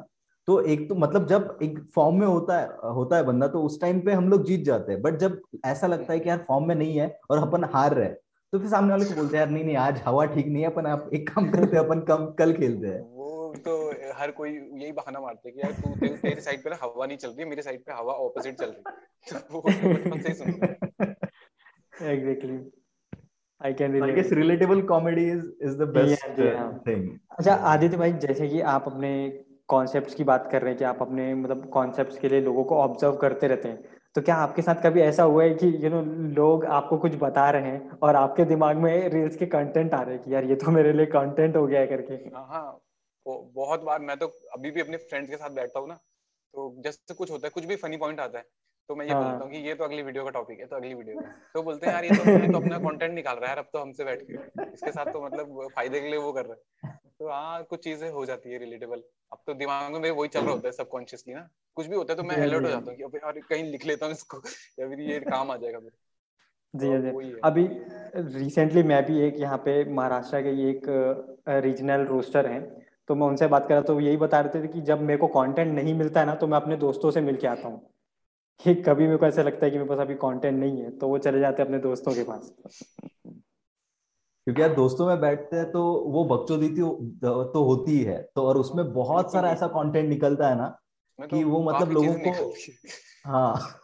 [0.49, 3.79] तो एक तो मतलब जब एक फॉर्म में होता है होता है बंदा तो उस
[3.81, 6.67] टाइम पे हम लोग जीत जाते हैं बट जब ऐसा लगता है कि यार फॉर्म
[6.67, 9.51] में नहीं है और अपन हार रहे तो फिर सामने वाले को बोलते हैं यार
[9.51, 12.25] नहीं नहीं आज हवा ठीक नहीं है अपन आप एक काम करते हैं अपन कम
[12.39, 13.75] कल खेलते हैं वो तो
[14.21, 17.05] हर कोई यही बहाना मारते हैं कि यार तू ते, तेरी साइड पे ना हवा
[17.05, 20.33] नहीं चल रही मेरी साइड पे हवा ऑपोजिट चल रही है तो वो बचपन से
[20.33, 22.59] ही exactly
[23.61, 24.11] I can relate.
[24.11, 26.59] I guess relatable comedy is is the best yeah, yeah.
[26.59, 27.01] Uh, thing.
[27.31, 29.09] अच्छा आदित्य भाई जैसे कि आप अपने
[29.69, 32.75] कॉन्सेप्ट्स की बात कर रहे हैं कि आप अपने मतलब कॉन्सेप्ट्स के लिए लोगों को
[32.77, 36.01] ऑब्ज़र्व करते रहते हैं। तो क्या आपके साथ कभी ऐसा हुआ है कि यू नो
[36.35, 40.15] लोग आपको कुछ बता रहे हैं और आपके दिमाग में रील्स के कंटेंट आ रहे
[40.15, 42.13] हैं कि यार ये तो मेरे लिए कंटेंट हो गया है करके?
[42.13, 42.79] हाँ, हाँ
[43.25, 47.13] बहुत बार मैं तो अभी भी अपने फ्रेंड्स के साथ बैठता हूँ ना तो जैसे
[47.13, 48.45] कुछ होता है कुछ भी फनी पॉइंट आता है
[48.89, 49.23] तो मैं ये हाँ.
[49.23, 51.21] बोलता हूँ कि ये तो अगली वीडियो का टॉपिक है तो अगली वीडियो
[51.53, 53.79] तो बोलते हैं यार ये तो, तो अपना कंटेंट निकाल रहा है यार अब तो
[53.79, 54.33] हमसे बैठ के।
[54.73, 58.09] इसके साथ तो मतलब फ़ायदे के लिए वो कर रहा है। तो हाँ कुछ चीज़ें
[58.11, 61.47] हो जाती है रिलेटेबल अब तो दिमाग में वही चल रहा होता है सबकॉन्शियसली ना।
[61.77, 64.05] कुछ भी होता है तो मैं अलर्ट हो जाता हूँ कि अरे कहीं लिख लेता
[64.05, 64.37] हूँ इसको।
[64.79, 65.91] या फिर ये काम आ जाएगा फिर
[66.73, 67.67] जी तो जी अभी
[68.39, 70.85] रिसेंटली मैं भी एक यहाँ पे महाराष्ट्र के एक
[71.65, 72.61] रीजनल रोस्टर हैं।
[73.09, 75.17] तो मैं उनसे बात कर रहा था तो यही बता रहे थे कि जब मेरे
[75.17, 77.81] को कंटेंट नहीं मिलता है ना तो मैं अपने दोस्तों से मिल के आता हूँ।
[78.59, 81.07] कि कभी मेरे को ऐसा लगता है कि मेरे पास अभी कंटेंट नहीं है तो
[81.07, 82.51] वो चले जाते हैं अपने दोस्तों के पास।
[84.49, 86.69] क्योंकि यार दोस्तों में बैठते हैं तो वो बकचोदी
[87.53, 90.79] तो होती है तो और उसमें बहुत सारा ऐसा कंटेंट निकलता है ना
[91.21, 92.53] तो कि वो मतलब लोगों को
[93.25, 93.79] हाँ।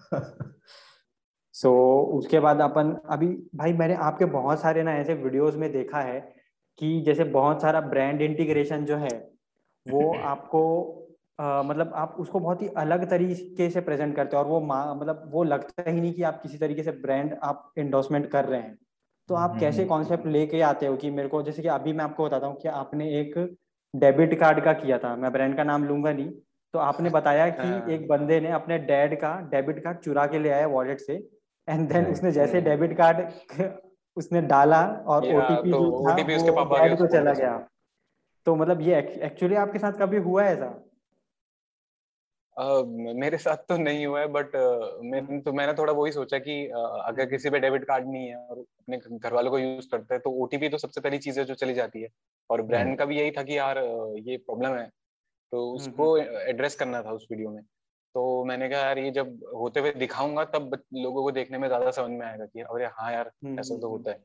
[1.53, 5.71] सो so, उसके बाद अपन अभी भाई मैंने आपके बहुत सारे ना ऐसे वीडियोस में
[5.71, 6.35] देखा है
[6.77, 9.31] कि जैसे बहुत सारा ब्रांड इंटीग्रेशन जो है
[9.87, 10.91] वो आपको
[11.39, 14.61] आ, मतलब आप उसको बहुत ही अलग तरीके से प्रेजेंट करते हो और वो
[14.95, 18.61] मतलब वो लगता ही नहीं कि आप किसी तरीके से ब्रांड आप इंडोर्समेंट कर रहे
[18.61, 18.84] हैं।
[19.29, 21.67] तो आप कैसे कॉन्सेप्ट हम्म, हम्म, हम्म। लेके आते हो कि मेरे को जैसे कि
[21.67, 23.37] अभी मैं आपको बताता हूँ कि आपने एक
[23.95, 26.29] डेबिट कार्ड का किया था मैं ब्रांड का नाम लूँगा नहीं
[26.73, 30.39] तो आपने बताया कि हाँ। एक बंदे ने अपने डैड का डेबिट कार्ड चुरा के
[30.39, 31.13] ले आया वॉलेट से
[31.67, 33.21] एंड देन उसने जैसे डेबिट कार्ड
[34.17, 35.79] उसने डाला और ओटीपी तो
[36.95, 37.57] को चला गया
[38.45, 40.67] तो मतलब ये एक्चुअली आपके साथ कभी हुआ है ऐसा
[42.61, 42.83] Uh,
[43.15, 46.67] मेरे साथ तो नहीं हुआ है बट uh, मैं तो मैंने थोड़ा वही सोचा कि
[46.67, 50.13] uh, अगर किसी पे डेबिट कार्ड नहीं है और अपने घर वालों को यूज़ करते
[50.13, 52.09] हैं तो ओटीपी तो सबसे पहली चीज़ है जो चली जाती है।
[52.49, 53.77] और ब्रांड हम्म। का भी यही था कि यार
[54.19, 54.89] ये प्रॉब्लम है।
[55.51, 57.63] तो हम्म, उसको एड्रेस हम्म। करना था उस वीडियो में।
[58.15, 61.91] तो मैंने कहा यार ये जब होते हुए दिखाऊँगा तब लोगों को देखने में ज़्यादा
[61.91, 64.17] समझ में आएगा कि अरे हाँ यार ऐसा तो होता है।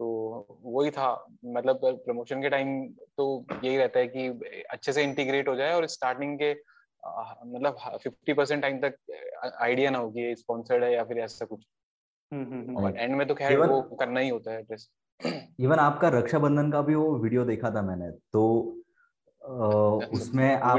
[0.00, 4.28] तो वही था। मतलब प्रमोशन के टाइम तो यही रहता है कि
[4.70, 6.71] अच्छे से इंटीग्रेट हो जाए और स्टार्टिंग के
[7.06, 8.96] मतलब फिफ्टी परसेंट टाइम तक
[9.60, 11.66] आइडिया ना होगी स्पॉन्सर्ड है या फिर ऐसा कुछ।
[12.32, 14.90] हम्म, हम्म, हम्म। और एंड में तो खैर वो करना ही होता है ड्रेस
[15.60, 18.44] इवन आपका रक्षाबंधन का भी वो वीडियो देखा था मैंने तो
[19.42, 20.76] आ, उसमें आप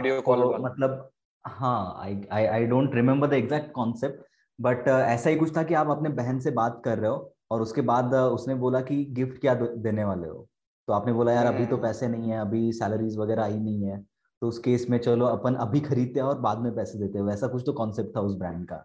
[0.62, 1.10] मतलब
[1.46, 4.24] हाँ I I I don't remember the exact concept
[4.62, 7.62] but ऐसा ही कुछ था कि आप अपने बहन से बात कर रहे हो और
[7.62, 10.48] उसके बाद उसने बोला कि गिफ्ट क्या देने वाले हो।
[10.88, 14.06] तो आपने बोला यार अभी तो पैसे नहीं है अभी सैलरीज वगैरह आई नहीं है।
[14.44, 17.26] तो उस केस में चलो अपन अभी खरीदते हैं और बाद में पैसे देते हैं।
[17.26, 18.84] वैसा कुछ तो कॉन्सेप्ट था उस ब्रांड का।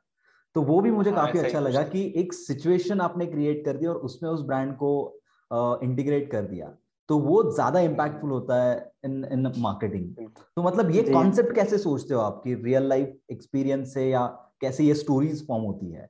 [0.54, 3.90] तो वो भी मुझे हाँ, काफ़ी अच्छा लगा कि एक सिचुएशन आपने क्रिएट कर दिया
[3.90, 4.90] और उसमें उस ब्रांड को
[5.82, 6.70] इंटीग्रेट कर दिया।
[7.08, 12.14] तो वो ज़्यादा इम्पैक्टफुल होता है इन इन मार्केटिंग तो मतलब ये कॉन्सेप्ट कैसे सोचते
[12.14, 14.26] हो आपकी रियल लाइफ एक्सपीरियंस से या
[14.60, 16.08] कैसे ये स्टोरीज फॉर्म होती है?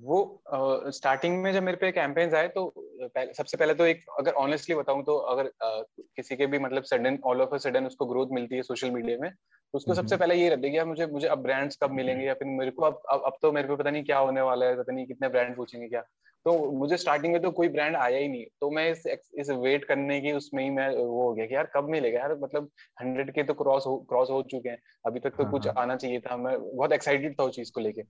[0.00, 0.42] वो
[0.88, 2.72] स्टार्टिंग uh, में जब मेरे पे कैंपेन्स आए तो
[3.08, 6.82] पहले, सबसे पहले तो एक अगर ऑनेस्टली बताऊँ तो अगर uh, किसी के भी मतलब
[6.82, 10.16] sudden all of a sudden उसको ग्रोथ मिलती है सोशल मीडिया में तो उसको सबसे
[10.16, 12.82] पहले ये रहता है कि मुझे मुझे अब ब्रांड्स कब मिलेंगे या फिर मेरे को
[12.82, 15.28] अब अब, अब तो मेरे को पता नहीं क्या होने वाला है पता नहीं कितने
[15.28, 16.00] ब्रांड पूछेंगे क्या।
[16.44, 19.84] तो मुझे स्टार्टिंग में तो कोई ब्रांड आया ही नहीं तो मैं इस इस वेट
[19.84, 22.70] करने की उसमें ही मैं वो हो गया कि यार कब मिलेगा यार मतलब
[23.02, 25.74] हंड्रेड के तो क्रॉस हो क्रॉस हो चुके हैं अभी तक तो हाँ, कुछ हाँ।
[25.78, 28.02] आना चाहिए था मैं बहुत एक्साइटेड था उस चीज़ को लेके।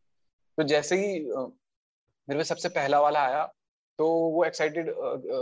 [0.59, 1.21] तो जैसे ही
[2.29, 3.53] मेरे पे सबसे पहला वाला आया
[4.03, 4.91] तो वो एक्साइटेड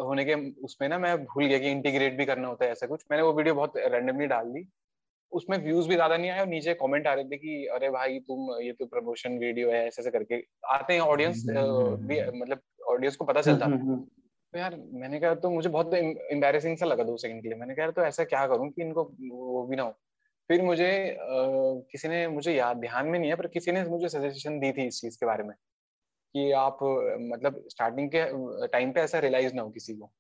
[0.03, 3.05] होने के उसमें ना मैं भूल गया कि इंटीग्रेट भी करना होता है ऐसा कुछ।
[3.11, 4.67] मैंने वो वीडियो बहुत रैंडमली डाल दी।
[5.33, 8.19] उसमें व्यूज़ भी ज़्यादा नहीं आए और नीचे कमेंट आ रहे थे कि अरे भाई
[8.23, 13.17] तुम ये तो प्रमोशन वीडियो है ऐसे ऐसे करके। आते हैं ऑडियंस भी मतलब ऑडियंस
[13.17, 13.69] को पता चलता
[14.55, 17.75] तो यार मैंने कहा तो मुझे बहुत एम्बेसिंग सा लगा दो सेकंड के लिए। मैंने
[17.75, 19.91] कहा तो ऐसा क्या करूँ कि इनको वो भी ना हो?
[20.51, 21.17] फिर मुझे आ,
[21.93, 24.87] किसी ने मुझे याद ध्यान में नहीं है पर किसी ने मुझे सजेशन दी थी
[24.89, 25.55] इस चीज़ के बारे में।
[26.35, 26.79] कि आप
[27.23, 30.11] मतलब स्टार्टिंग के टाइम पे ऐसा रियलाइज़ ना हो किसी को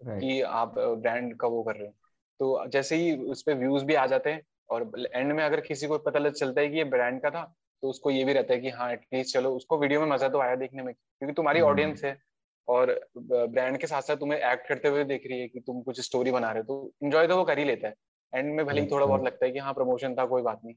[0.00, 0.20] right.
[0.20, 1.94] कि आप ब्रांड का वो कर रहे हो
[2.40, 5.86] तो जैसे ही उस पर व्यूज़ भी आ जाते हैं और एंड में अगर किसी
[5.86, 7.44] को पता लग चलता है कि ये ब्रांड का था
[7.82, 10.40] तो उसको ये भी रहता है कि हाँ एटलीस्ट चलो उसको वीडियो में मज़ा तो
[10.40, 12.18] आया देखने में क्योंकि तुम्हारी ऑडियंस हम्म। है
[12.68, 16.00] और ब्रांड के साथ साथ तुम्हें एक्ट करते हुए देख रही है कि तुम कुछ
[16.00, 17.94] स्टोरी बना रहे हो तो इंजॉय तो वो कर ही लेता है
[18.32, 20.74] एंड में भले ही थोड़ा बहुत लगता है कि हाँ प्रमोशन था कोई बात नहीं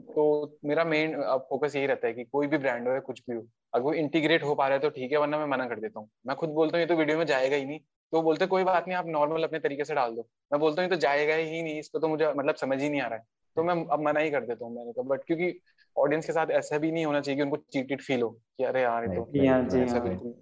[0.00, 1.14] तो मेरा मेन
[1.48, 3.92] फोकस यही रहता है कि कोई भी ब्रांड हो या कुछ भी हो अगर वो
[3.94, 6.36] इंटीग्रेट हो पा रहा है तो ठीक है वरना मैं मना कर देता हूँ। मैं
[6.36, 7.78] खुद बोलता हूँ ये तो वीडियो में जाएगा ही नहीं।
[8.12, 10.90] तो बोलते कोई बात नहीं आप नॉर्मल अपने तरीके से डाल दो। मैं बोलता हूँ
[10.90, 13.24] तो जाएगा ही नहीं इसको तो मुझे मतलब समझ ही नहीं आ रहा है।
[13.56, 15.52] तो मैं अब मना ही कर देता हूँ मैंने कहा बट क्योंकि
[15.96, 18.82] ऑडियंस के साथ ऐसा भी नहीं होना चाहिए कि उनको चीटेड फील हो कि अरे
[18.82, 20.34] यार तो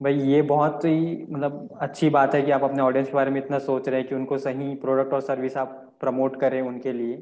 [0.00, 3.40] भाई ये बहुत ही मतलब अच्छी बात है कि आप अपने ऑडियंस के बारे में
[3.40, 7.16] इतना सोच रहे हैं कि उनको सही प्रोडक्ट और सर्विस आप प्रमोट करें उनके लिए।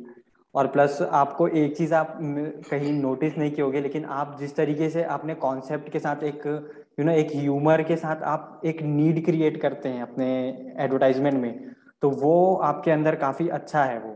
[0.54, 2.18] और प्लस आपको एक चीज़ आप
[2.70, 6.46] कहीं नोटिस नहीं की होगी लेकिन आप जिस तरीके से अपने कॉन्सेप्ट के साथ एक
[6.98, 10.28] यू नो एक ह्यूमर के साथ आप एक नीड क्रिएट करते हैं अपने
[10.84, 14.14] एडवर्टाइजमेंट में तो वो आपके अंदर काफ़ी अच्छा है वो।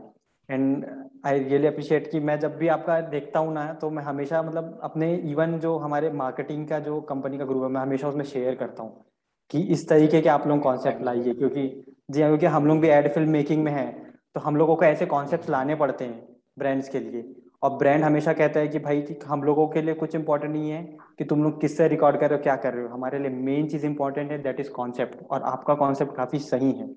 [0.49, 0.85] एंड
[1.27, 4.79] आई रियली अप्रिशिएट कि मैं जब भी आपका देखता हूँ ना तो मैं हमेशा मतलब
[4.83, 8.55] अपने इवन जो हमारे मार्केटिंग का जो कंपनी का ग्रुप है, मैं हमेशा उसमें शेयर
[8.55, 9.05] करता हूँ
[9.51, 12.89] कि इस तरीके के आप लोग कॉन्सेप्ट लाइए, क्योंकि जी हाँ क्योंकि हम लोग भी
[12.89, 14.06] एड फ़िल्म मेकिंग में हैं
[14.37, 17.25] तो हम लोगों को ऐसे कॉन्सेप्ट लाने पड़ते हैं ब्रांड्स के लिए।
[17.63, 20.71] और ब्रांड हमेशा कहता है कि भाई कि हम लोगों के लिए कुछ इंपॉर्टेंट नहीं
[20.71, 20.83] है
[21.19, 23.69] कि तुम लोग किससे रिकॉर्ड कर रहे हो, क्या कर रहे हो। हमारे लिए मेन
[23.69, 26.89] चीज़ इंपॉर्टेंट है दैट इज़ कॉन्सेप्ट और आपका कॉन्सेप्ट काफ़ी सही है।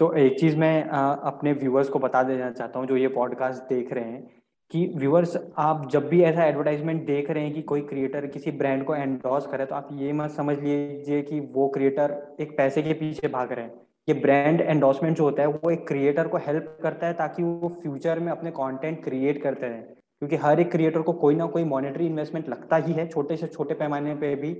[0.00, 3.92] तो एक चीज़ मैं अपने व्यूअर्स को बता देना चाहता हूँ, जो ये पॉडकास्ट देख
[3.92, 4.22] रहे हैं,
[4.70, 8.84] कि व्यूअर्स आप जब भी ऐसा एडवर्टाइजमेंट देख रहे हैं कि कोई क्रिएटर किसी ब्रांड
[8.84, 12.92] को एंडोर्स करे तो आप ये मत समझ लीजिए कि वो क्रिएटर एक पैसे के
[12.92, 16.78] पीछे भाग रहे हैं। ये ब्रांड एंडोर्समेंट जो होता है वो एक क्रिएटर को हेल्प
[16.82, 21.02] करता है ताकि वो फ्यूचर में अपने कंटेंट क्रिएट करते रहें। क्योंकि हर एक क्रिएटर
[21.02, 24.52] को कोई ना कोई मॉनेटरी इन्वेस्टमेंट लगता ही है छोटे से छोटे पैमाने पे भी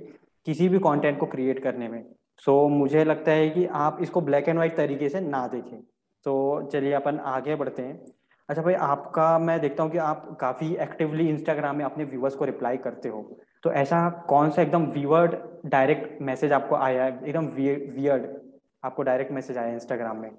[0.45, 2.03] किसी भी कंटेंट को क्रिएट करने में।
[2.37, 5.79] सो so, मुझे लगता है कि आप इसको ब्लैक एंड व्हाइट तरीके से ना देखें।
[6.25, 8.05] तो चलिए अपन आगे बढ़ते हैं।
[8.49, 12.45] अच्छा भाई आपका मैं देखता हूँ कि आप काफ़ी एक्टिवली इंस्टाग्राम में अपने व्यूवर्स को
[12.45, 15.35] रिप्लाई करते हो। तो ऐसा कौन सा एकदम वीवर्ड
[15.65, 17.19] डायरेक्ट मैसेज आपको आया है?
[17.25, 18.38] एकदम वियर्ड
[18.83, 20.31] आपको डायरेक्ट मैसेज आया इंस्टाग्राम में?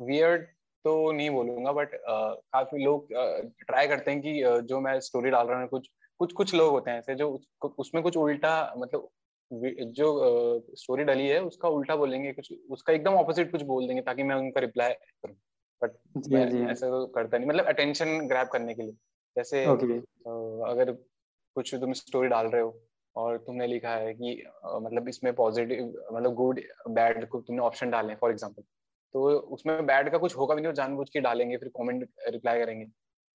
[0.00, 0.48] वियर्ड uh,
[0.84, 3.08] तो नहीं बोलूँगा बट uh, काफ़ी लोग
[3.66, 6.54] ट्राई uh, करते हैं कि uh, जो मैं स्टोरी डाल रहा हूँ कुछ कुछ कुछ
[6.54, 7.40] लोग होते हैं ऐसे जो
[7.78, 9.08] उसमें कुछ उल्टा मतलब
[9.92, 10.06] जो
[10.74, 14.22] स्टोरी uh, डली है उसका उल्टा बोलेंगे कुछ उसका एकदम ऑपोजिट कुछ बोल देंगे ताकि
[14.22, 15.36] मैं उनका रिप्लाई करूँ।
[15.84, 18.92] बट ऐसा तो करता नहीं मतलब अटेंशन ग्रैब करने के लिए।
[19.36, 19.98] जैसे okay.
[19.98, 20.92] uh, अगर
[21.54, 22.80] कुछ तुम स्टोरी डाल रहे हो
[23.16, 24.42] और तुमने लिखा है कि
[24.82, 28.62] मतलब इसमें पॉजिटिव मतलब गुड बैड को तुमने ऑप्शन डाले फॉर एग्जांपल
[29.14, 32.84] तो उसमें बैड का कुछ होगा भी नहीं जानबूझ के डालेंगे फिर कमेंट रिप्लाई करेंगे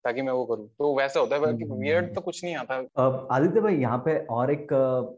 [0.06, 2.76] ताकि मैं वो करूँ। तो वैसा होता है वियर्ड हम्म। तो कुछ नहीं आता।
[3.32, 4.74] आदित्य भाई यहाँ पे और एक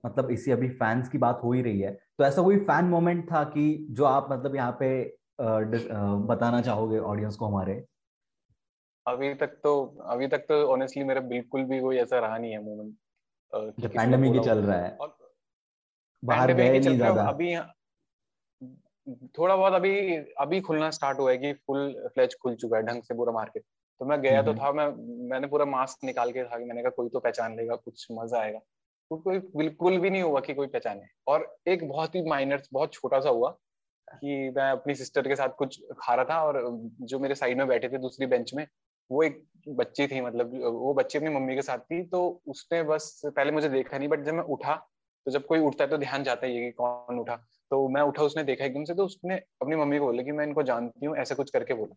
[0.06, 3.26] मतलब इसी अभी फैंस की बात हो ही रही है। तो ऐसा कोई फ़ैन मोमेंट
[3.32, 4.90] था कि जो आप मतलब यहाँ पे
[5.42, 7.74] बताना चाहोगे ऑडियंस को हमारे?
[9.06, 9.74] अभी तक तो
[10.06, 12.96] अभी तक तो ऑनेस्टली मेरा बिल्कुल भी कोई ऐसा रहा नहीं है मोमेंट
[13.54, 14.98] जो पैंडेमिक ही चल रहा है।
[16.24, 17.56] बाहर गए नहीं ज़्यादा। अभी
[19.38, 23.02] थोड़ा बहुत अभी अभी खुलना स्टार्ट हुआ है कि फुल फ्लेज खुल चुका है ढंग
[23.04, 23.64] से पूरा मार्केट
[24.02, 24.88] तो मैं गया तो हम्म। था मैं
[25.30, 28.40] मैंने पूरा मास्क निकाल के था कि मैंने कहा कोई तो पहचान लेगा कुछ मज़ा
[28.40, 32.62] आएगा। तो कोई बिल्कुल भी नहीं हुआ कि कोई पहचाने और एक बहुत ही माइनर
[32.74, 33.50] बहुत छोटा सा हुआ
[34.08, 36.62] कि मैं अपनी सिस्टर के साथ कुछ खा रहा था और
[37.04, 38.66] जो मेरे साइड में बैठे थे दूसरी बेंच में
[39.12, 43.22] वो एक बच्ची थी मतलब वो बच्ची अपनी मम्मी के साथ थी तो उसने बस
[43.26, 44.88] पहले मुझे देखा नहीं बट जब मैं उठा
[45.26, 47.36] तो जब कोई उठता है तो ध्यान जाता है कि कौन उठा।
[47.72, 50.46] तो मैं उठा उसने देखा एकदम से तो उसने अपनी मम्मी को बोला कि मैं
[50.46, 51.96] इनको जानती हूँ ऐसे कुछ करके बोला।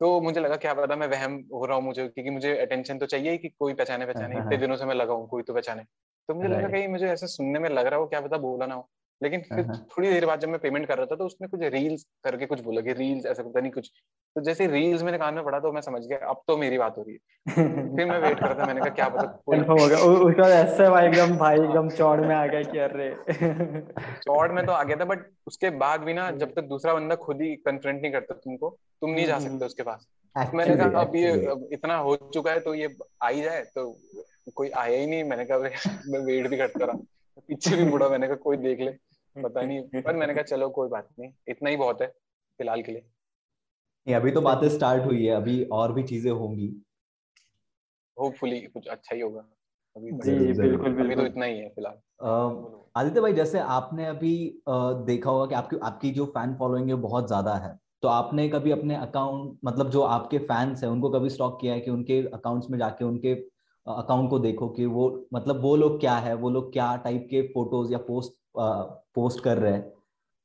[0.00, 3.06] तो मुझे लगा क्या पता मैं वहम हो रहा हूँ मुझे क्योंकि मुझे अटेंशन तो
[3.06, 5.54] चाहिए कि कोई पहचाने पहचाने हाँ, इतने हाँ। दिनों से मैं लगा हूँ कोई तो
[5.54, 5.82] पहचाने।
[6.28, 8.74] तो मुझे लगा कहीं मुझे ऐसे सुनने में लग रहा हो क्या पता बोला ना
[8.74, 8.90] हो।
[9.22, 12.04] लेकिन फिर थोड़ी देर बाद जब मैं पेमेंट कर रहा था तो उसने कुछ रील्स
[12.24, 13.90] करके कुछ बोला कि रील्स ऐसा पता नहीं कुछ।
[14.36, 16.96] तो जैसे रील्स मैंने कान में पढ़ा तो मैं समझ गया अब तो मेरी बात
[16.98, 17.46] हो रही है।
[17.96, 20.88] फिर मैं वेट कर रहा था मैंने कहा क्या पता कंफर्म हो गया। उसका ऐसे
[20.90, 23.10] भाई एकदम भाई एकदम चौड़ में आ गया कि अरे।
[24.24, 27.14] चौड़ में तो आ गया था बट उसके बाद भी ना जब तक दूसरा बंदा
[27.24, 30.06] खुद ही कन्फ्रंट नहीं करता तुमको तुम नहीं जा सकते उसके पास।
[30.54, 31.32] मैंने कहा अब ये
[31.72, 33.90] इतना हो चुका है तो ये आ ही जाए तो
[34.54, 35.58] कोई आया ही नहीं। मैंने कहा
[36.06, 36.98] मैं वेट भी करता रहा।
[37.40, 38.90] पीछे भी मुड़ा मैंने कहा कोई देख ले
[39.42, 42.92] पता नहीं पर मैंने कहा चलो कोई बात नहीं इतना ही बहुत है फ़िलहाल के
[42.92, 43.00] लिए.
[44.06, 46.82] नहीं अभी तो बातें स्टार्ट हुई है अभी और भी चीज़ें होंगी।
[48.18, 49.40] होपफुली कुछ अच्छा ही होगा
[49.96, 51.98] अभी तो। जी बिल्कुल बिल्कुल अभी तो इतना ही है फ़िलहाल।
[52.96, 57.26] आदित्य भाई जैसे आपने अभी देखा होगा कि आपकी आपकी जो फ़ैन फॉलोइंग है बहुत
[57.26, 61.58] ज़्यादा है। तो आपने कभी अपने अकाउंट मतलब जो आपके फैंस हैं उनको कभी स्टॉक
[61.60, 63.34] किया है कि उनके अकाउंट्स में जाके उनके
[63.86, 67.42] अकाउंट को देखो कि वो मतलब वो लोग क्या है वो लोग क्या टाइप के
[67.42, 69.92] फ़ोटोज़ या पोस्ट पोस्ट कर रहे हैं।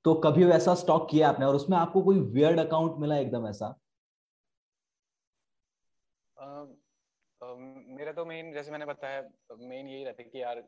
[0.05, 3.75] तो कभी वैसा स्टॉक किया आपने और उसमें आपको कोई वियर्ड अकाउंट मिला एकदम ऐसा?
[7.41, 9.21] मेरा तो मेन जैसे मैंने बताया
[9.59, 10.63] मेन यही रहता है कि यार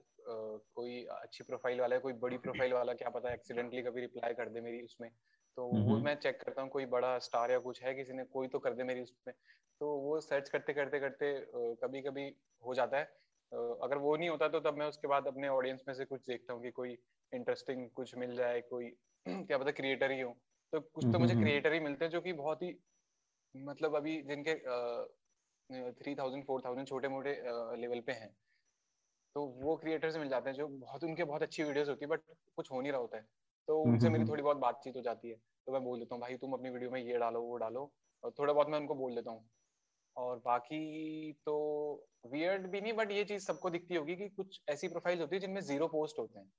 [0.75, 4.49] कोई अच्छी प्रोफ़ाइल वाला है कोई बड़ी प्रोफ़ाइल वाला क्या पता एक्सीडेंटली कभी रिप्लाई कर
[4.49, 5.09] दे मेरी उसमें।
[5.57, 8.47] तो वो मैं चेक करता हूँ कोई बड़ा स्टार या कुछ है किसी ने कोई
[8.47, 9.33] तो कर दे मेरी उसमें।
[9.81, 11.33] तो वो सर्च करते करते करते
[11.81, 12.25] कभी कभी
[12.63, 13.03] हो जाता है।
[13.83, 16.53] अगर वो नहीं होता तो तब मैं उसके बाद अपने ऑडियंस में से कुछ देखता
[16.53, 16.97] हूँ कि कोई
[17.31, 18.89] इंटरेस्टिंग कुछ मिल जाए कोई
[19.27, 20.31] क्या पता क्रिएटर ही हो।
[20.73, 22.73] तो कुछ तो मुझे क्रिएटर ही मिलते हैं जो कि बहुत ही
[23.55, 24.55] मतलब अभी जिनके
[25.93, 27.33] थ्री थाउज़ेंड फोर थाउज़ेंड छोटे मोटे
[27.77, 28.35] लेवल पे हैं।
[29.35, 32.09] तो वो क्रिएटर से मिल जाते हैं जो बहुत उनके बहुत अच्छी वीडियोस होती है
[32.09, 32.21] बट
[32.55, 33.23] कुछ हो नहीं रहा होता है।
[33.67, 35.35] तो हम्म, उनसे हम्म, मेरी हम्म। थोड़ी बहुत बातचीत हो जाती है।
[35.67, 37.91] तो मैं बोल देता हूँ भाई तुम अपनी वीडियो में ये डालो वो डालो।
[38.23, 39.49] और थोड़ा बहुत मैं उनको बोल देता हूँ।
[40.17, 41.55] और बाकी तो
[42.31, 45.39] वियर्ड भी नहीं बट ये चीज़ सबको दिखती होगी कि कुछ ऐसी प्रोफ़ाइल होती है
[45.39, 46.51] जिनमें ज़ीरो पोस्ट होते हैं।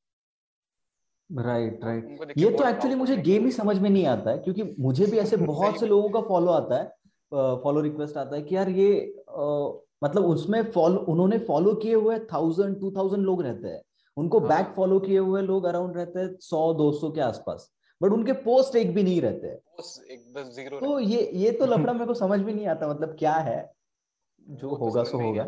[1.30, 2.38] राइट तो राइट right.
[2.38, 5.36] ये तो एक्चुअली मुझे गेम ही समझ में नहीं आता है क्योंकि मुझे भी ऐसे
[5.46, 6.90] बहुत से लोगों का फॉलो आता है
[7.32, 9.68] फॉलो रिक्वेस्ट आता है कि यार ये आ,
[10.04, 13.82] मतलब उसमें फॉलो उन्होंने फॉलो किए हुए थाउज़ेंड टू थाउज़ेंड लोग रहते हैं।
[14.16, 17.70] उनको बैक हाँ। फॉलो किए हुए लोग अराउंड रहते हैं सौ दो सौ के आसपास।
[18.02, 22.14] बट उनके पोस्ट एक भी नहीं रहते। हैं तो ये ये तो लफड़ा मेरे को
[22.14, 23.74] समझ में नहीं आता मतलब क्या है?
[24.48, 25.42] जो तो होगा सो होगा।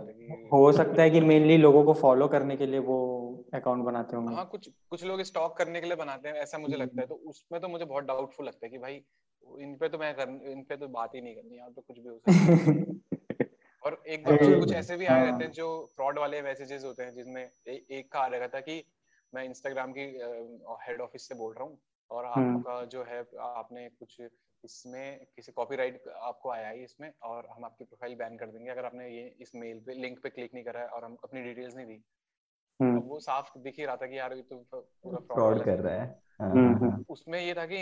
[0.53, 2.99] हो सकता है कि मेनली लोगों को फॉलो करने के लिए वो
[3.55, 6.77] अकाउंट बनाते होंगे। हाँ कुछ कुछ लोग स्टॉक करने के लिए बनाते हैं ऐसा मुझे
[6.77, 9.05] लगता है। तो उसमें तो मुझे बहुत डाउटफुल लगता है कि भाई
[9.59, 11.99] इन पे तो मैं कर इन पे तो बात ही नहीं करनी यार तो कुछ
[11.99, 12.85] भी हो सकता है।
[13.85, 17.03] और एक बार कुछ ऐसे भी आए रहते हैं हाँ। जो फ्रॉड वाले मैसेजेस होते
[17.03, 18.85] हैं जिसमें एक का आ रहा था कि
[19.35, 20.01] मैं इंस्टाग्राम की
[20.89, 21.79] हेड ऑफ़िस से बोल रहा हूँ।
[22.11, 24.21] और हम्म। आपका जो है आपने कुछ
[24.65, 28.85] इसमें किसी कॉपीराइट आपको आया है इसमें और हम आपकी प्रोफ़ाइल बैन कर देंगे अगर
[28.85, 31.75] आपने ये इस मेल पे लिंक पे क्लिक नहीं करा है और हम अपनी डिटेल्स
[31.77, 32.03] नहीं दी
[32.81, 35.81] हम्म। तो वो साफ़ दिख ही रहा था कि यार ये तो पूरा फ्रॉड कर
[35.81, 37.77] रहा है हाँ, हम्म, हाँ। उसमें ये था कि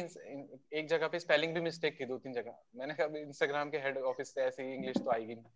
[0.72, 3.98] एक जगह पे स्पेलिंग भी मिस्टेक थी दो तीन जगह मैंने कहा इंस्टाग्राम के हेड
[4.04, 5.52] ऑफ़िस से ऐसे ही इंग्लिश तो आएगी नहीं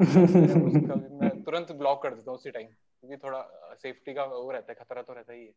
[1.20, 3.42] मैं तुरंत ब्लॉक कर देता हूँ उसी टाइम क्योंकि थोड़ा
[3.82, 5.52] सेफ्टी का वो रहता है खतरा तो रहता ही है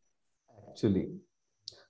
[0.60, 1.06] एक्चुअली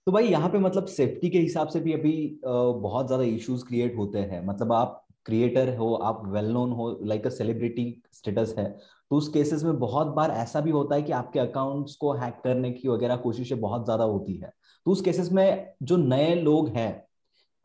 [0.08, 2.12] तो भाई यहाँ पे मतलब सेफ्टी के हिसाब से भी अभी
[2.46, 7.28] बहुत ज़्यादा इश्यूज़ क्रिएट होते हैं। मतलब आप क्रिएटर हो, आप वेल नोन हो लाइक
[7.28, 8.66] अ सेलिब्रिटी स्टेटस है
[9.12, 12.42] तो उस केसेस में बहुत बार ऐसा भी होता है कि आपके अकाउंट्स को हैक
[12.44, 14.52] करने की वगैरह कोशिशें बहुत ज़्यादा होती है।
[14.86, 16.92] तो उस केसेस में जो नए लोग हैं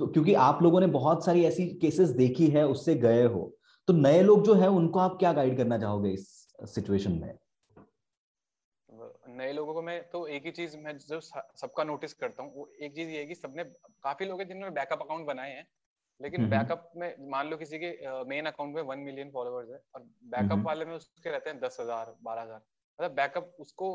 [0.01, 3.53] तो क्योंकि आप लोगों ने बहुत सारी ऐसी केसेस देखी है, उससे गए हो
[3.89, 6.29] तो नए लोग जो है, उनको आप क्या गाइड करना चाहोगे इस
[6.67, 7.35] सिचुएशन में?
[9.39, 12.69] नए लोगों को मैं तो एक ही चीज़ मैं जो सबका नोटिस करता हूँ वो
[12.81, 13.65] एक चीज़ ये है कि सबने
[14.05, 15.67] काफ़ी लोग हैं जिन्होंने बैकअप अकाउंट बनाए हैं
[16.21, 17.91] लेकिन बैकअप में मान लो किसी के
[18.29, 21.77] मेन अकाउंट में वन मिलियन फॉलोअर्स है और बैकअप वाले में उसके रहते हैं दस
[21.81, 22.63] हज़ार बारह हज़ार।
[22.99, 23.91] मतलब बैकअप उसको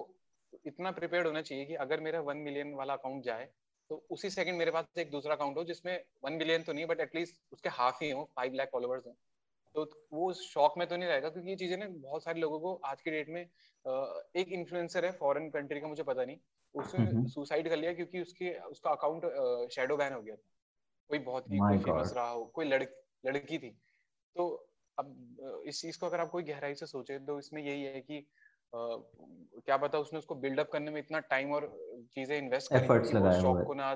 [0.65, 3.49] इतना प्रिपेयर होना चाहिए कि अगर मेरा वन मिलियन वाला अकाउंट जाए
[3.89, 5.93] तो उसी सेकंड मेरे पास एक दूसरा अकाउंट हो जिसमें
[6.25, 9.15] वन मिलियन तो नहीं बट एटलीस्ट उसके हाफ़ ही हो फाइव लाख फॉलोअर्स हो।
[9.75, 9.83] तो
[10.13, 13.01] वो शॉक में तो नहीं रहेगा क्योंकि ये चीज़ें ना बहुत सारे लोगों को आज
[13.01, 13.41] की डेट में
[14.35, 16.37] एक इन्फ्लुएंसर है फॉरेन कंट्री का मुझे पता नहीं।
[16.75, 20.41] उसने सुसाइड कर लिया क्योंकि उसके उसका अकाउंट शेडो बैन हो गया था।
[21.09, 23.69] कोई बहुत ही कोई फ़ेमस रहा हो कोई लड़की लड़की थी।
[24.35, 24.47] तो
[24.97, 28.19] अब इस चीज़ को अगर आप कोई गहराई से सोचे तो इसमें यही है कि
[28.73, 28.77] आ,
[29.59, 31.67] क्या पता उसने उसको बिल्डअप करने में इतना टाइम और
[32.11, 32.93] चीज़ें इन्वेस्ट करी
[33.33, 33.93] शॉप को ना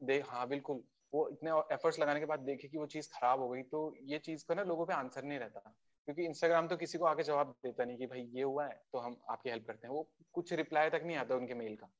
[0.00, 3.48] दे। हाँ बिल्कुल। वो इतने एफर्ट्स लगाने के बाद देखे कि वो चीज़ खराब हो
[3.48, 5.60] गई तो ये चीज़ का ना लोगों पे आंसर नहीं रहता।
[6.08, 8.98] क्योंकि इंस्टाग्राम तो किसी को आके जवाब देता नहीं कि भाई ये हुआ है तो
[8.98, 11.90] हम आपकी हेल्प करते हैं। वो कुछ रिप्लाई तक नहीं आता उनके मेल का।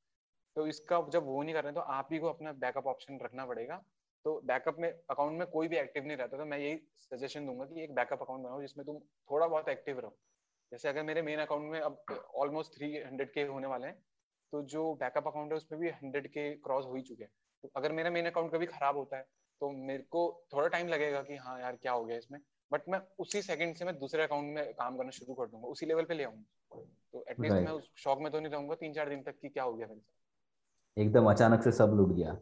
[0.55, 3.45] तो इसका जब वो नहीं कर रहे तो आप ही को अपना बैकअप ऑप्शन रखना
[3.45, 3.83] पड़ेगा।
[4.25, 7.65] तो बैकअप में अकाउंट में कोई भी एक्टिव नहीं रहता तो मैं यही सजेशन दूँगा
[7.65, 10.17] कि एक बैकअप अकाउंट बनाओ, जिसमें तुम थोड़ा बहुत एक्टिव रहो।
[10.71, 12.03] जैसे अगर मेरे मेन अकाउंट में अब
[12.35, 13.95] ऑलमोस्ट थ्री हंड्रेड के होने वाले हैं
[14.53, 17.31] तो जो बैकअप अकाउंट है, उसमें भी हंड्रेड के क्रॉस हो ही चुके हैं।
[17.63, 19.25] तो अगर मेरा मेन अकाउंट कभी खराब होता है
[19.61, 20.21] तो मेरे को
[20.53, 22.39] थोड़ा टाइम लगेगा कि हाँ यार क्या हो गया इसमें।
[22.71, 25.85] बट मैं उसी सेकंड से मैं दूसरे अकाउंट में काम करना शुरू कर दूँगा उसी
[25.85, 26.79] लेवल पे ले आऊँगा।
[27.13, 29.63] तो एटलीस्ट मैं उस शौक में तो नहीं रहूँगा तीन चार दिन तक कि क्या
[29.63, 32.37] हो गया मेरे एकदम अचानक से सब लुट गया।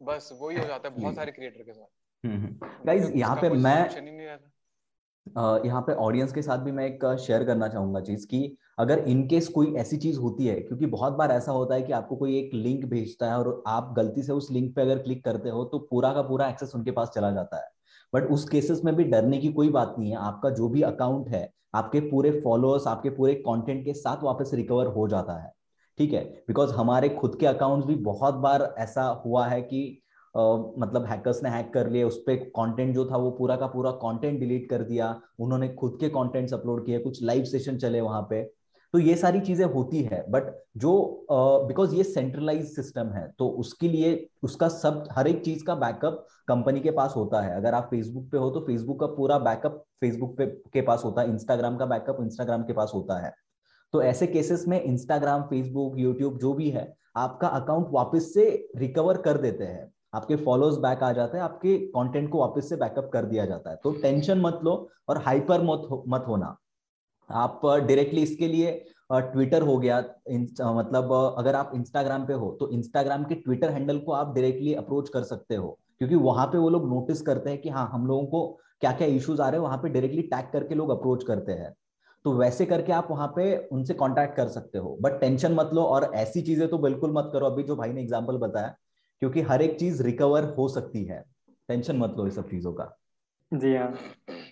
[0.00, 1.86] बस वही हो जाता है बहुत सारे क्रिएटर के साथ।
[2.86, 3.88] Guys hmm, hmm. यहाँ पे मैं
[5.26, 9.48] यहाँ पे ऑडियंस के साथ भी मैं एक शेयर करना चाहूँगा चीज़ की। अगर इनकेस
[9.48, 12.54] कोई ऐसी चीज़ होती है, क्योंकि बहुत बार ऐसा होता है कि आपको कोई एक
[12.54, 15.78] लिंक भेजता है और आप गलती से उस लिंक पे अगर क्लिक करते हो तो
[15.90, 17.70] पूरा का पूरा एक्सेस उनके पास चला जाता है।
[18.12, 21.28] बट उस केसेस में भी डरने की कोई बात नहीं है। आपका जो भी अकाउंट
[21.28, 25.52] है, आपके पूरे फॉलोअर्स आपके पूरे कंटेंट के साथ वापस रिकवर हो जाता है।
[25.98, 26.24] ठीक है?
[26.48, 30.01] बिकॉज़ हमारे खुद के अकाउंट्स भी बहुत बार ऐसा हुआ है कि
[30.34, 33.90] मतलब हैकर्स ने हैक कर लिए उस पर कॉन्टेंट जो था वो पूरा का पूरा
[34.00, 38.22] कॉन्टेंट डिलीट कर दिया उन्होंने खुद के कंटेंट्स अपलोड किए कुछ लाइव सेशन चले वहाँ
[38.30, 38.42] पे।
[38.94, 41.26] तो ये सारी चीज़ें होती है बट जो
[41.68, 45.74] बिकॉज़ uh, ये सेंट्रलाइज सिस्टम है तो उसके लिए उसका सब हर एक चीज़ का
[45.74, 49.38] बैकअप कंपनी के पास होता है। अगर आप फेसबुक पे हो तो फेसबुक का पूरा
[49.40, 53.32] बैकअप फेसबुक पे के पास होता है इंस्टाग्राम का बैकअप इंस्टाग्राम के पास होता है।
[53.94, 58.44] तो ऐसे केसेस में इंस्टाग्राम फेसबुक यूट्यूब जो भी है आपका अकाउंट वापस से
[58.76, 62.76] रिकवर कर देते हैं। आपके फॉलोअर्स बैक आ जाते हैं आपके कंटेंट को वापस से
[62.76, 64.72] बैकअप कर दिया जाता है। तो टेंशन मत लो
[65.08, 66.56] और हाइपर मत हो, मत होना।
[67.30, 68.72] आप डायरेक्टली इसके लिए
[69.12, 69.98] ट्विटर हो गया
[70.72, 75.08] मतलब अगर आप इंस्टाग्राम पे हो तो इंस्टाग्राम के ट्विटर हैंडल को आप डायरेक्टली अप्रोच
[75.08, 78.26] कर सकते हो। क्योंकि वहाँ पे वो लोग नोटिस करते हैं कि हाँ हम लोगों
[78.26, 78.46] को
[78.80, 81.72] क्या क्या इश्यूज़ आ रहे हैं वहाँ पे डायरेक्टली टैग करके लोग अप्रोच करते हैं।
[82.24, 85.82] तो वैसे करके आप वहाँ पे उनसे कांटेक्ट कर सकते हो। बट टेंशन मत लो
[85.84, 88.74] और ऐसी चीज़ें तो बिल्कुल मत करो। अभी जो भाई ने एग्ज़ाम्पल बताया
[89.22, 91.24] क्योंकि हर एक चीज़ रिकवर हो सकती है।
[91.68, 92.98] टेंशन मत लो इस सब चीज़ों का।
[93.54, 93.94] जी हाँ।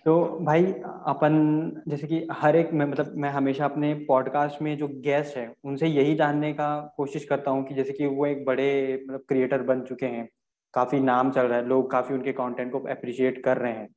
[0.05, 0.65] तो भाई,
[1.07, 5.55] अपन जैसे कि हर एक मैं मतलब मैं हमेशा अपने पॉडकास्ट में जो गेस्ट है,
[5.65, 9.63] उनसे यही जानने का कोशिश करता हूँ कि जैसे कि वो एक बड़े मतलब क्रिएटर
[9.63, 10.29] बन चुके हैं।
[10.75, 13.89] काफ़ी नाम चल रहा है, लोग काफ़ी उनके कंटेंट को अप्रिशिएट कर रहे हैं।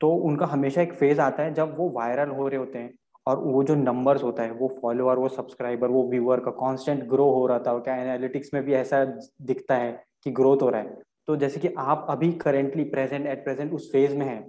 [0.00, 2.94] तो उनका हमेशा एक फ़ेज़ आता है जब वो वायरल हो रहे होते हैं
[3.26, 7.30] और वो जो नंबर्स होता है, वो फॉलोअर वो सब्सक्राइबर वो व्यूअर का कांस्टेंट ग्रो
[7.30, 9.04] हो रहा था क्या एनालिटिक्स में भी ऐसा
[9.42, 13.44] दिखता है। कि ग्रोथ हो रहा है। तो जैसे कि आप अभी करेंटली प्रेजेंट एट
[13.44, 14.40] प्रेजेंट उस फ़ेज़ में है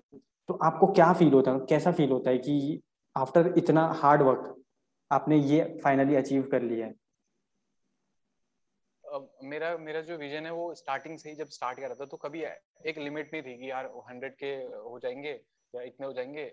[0.49, 1.59] तो आपको क्या फील होता है?
[1.59, 2.81] कैसा फील होता है कि
[3.15, 4.55] आफ्टर इतना हार्ड वर्क
[5.11, 6.93] आपने ये फाइनली अचीव कर लिया है?
[9.43, 12.43] मेरा मेरा जो विजन है वो स्टार्टिंग से ही जब स्टार्ट कर था तो कभी
[12.87, 15.31] एक लिमिट नहीं थी कि यार हंड्रेड के हो जाएँगे
[15.73, 16.45] या इतने हो जाएँगे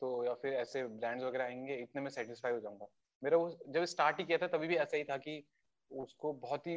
[0.00, 2.86] तो या फिर ऐसे ब्रांड्स वगैरह आएँगे, इतने में सेटिस्फाई हो जाऊँगा।
[3.22, 5.42] मेरा वो जब स्टार्ट ही किया था, तभी भी ऐसा ही था कि
[5.90, 6.76] उसको बहुत ही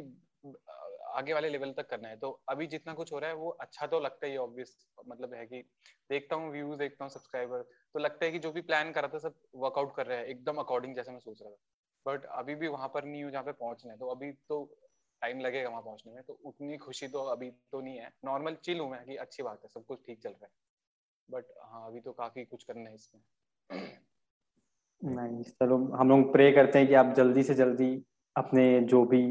[1.10, 3.86] आगे वाले लेवल तक करना है। तो अभी जितना कुछ हो रहा है, वो अच्छा
[3.86, 4.76] तो लगता ही ऑब्वियस
[5.08, 5.62] मतलब है कि
[6.10, 7.62] देखता हूँ व्यूज़ देखता हूँ सब्सक्राइबर
[7.94, 10.26] तो लगता है कि जो भी प्लान कर रहा था, सब वर्कआउट कर रहा है,
[10.26, 11.56] एकदम अकॉर्डिंग जैसे मैं सोच रहा था।
[12.06, 14.64] बट अभी भी वहाँ पर नहीं हूँ जहाँ पे पहुँचना है तो अभी तो
[15.22, 18.80] टाइम लगेगा वहाँ पहुँचने में तो उतनी खुशी तो अभी तो नहीं है। नॉर्मल चिल
[18.80, 20.50] हूँ मैं कि अच्छी बात है, सब कुछ ठीक चल रहा है।
[21.28, 23.22] बट हाँ अभी तो काफ़ी कुछ करना है इसमें।
[25.02, 28.04] नहीं चलो, हम लोग प्रे करते हैं कि आप जल्दी से जल्दी
[28.36, 29.22] अपने जो भी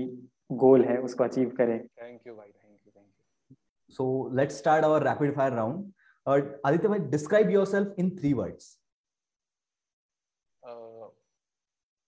[0.49, 3.55] गोल है उसको अचीव करें। थैंक यू भाई thank you thank you
[3.95, 5.91] so let's start our rapid fire round
[6.25, 8.77] और आदित्य भाई describe yourself in three words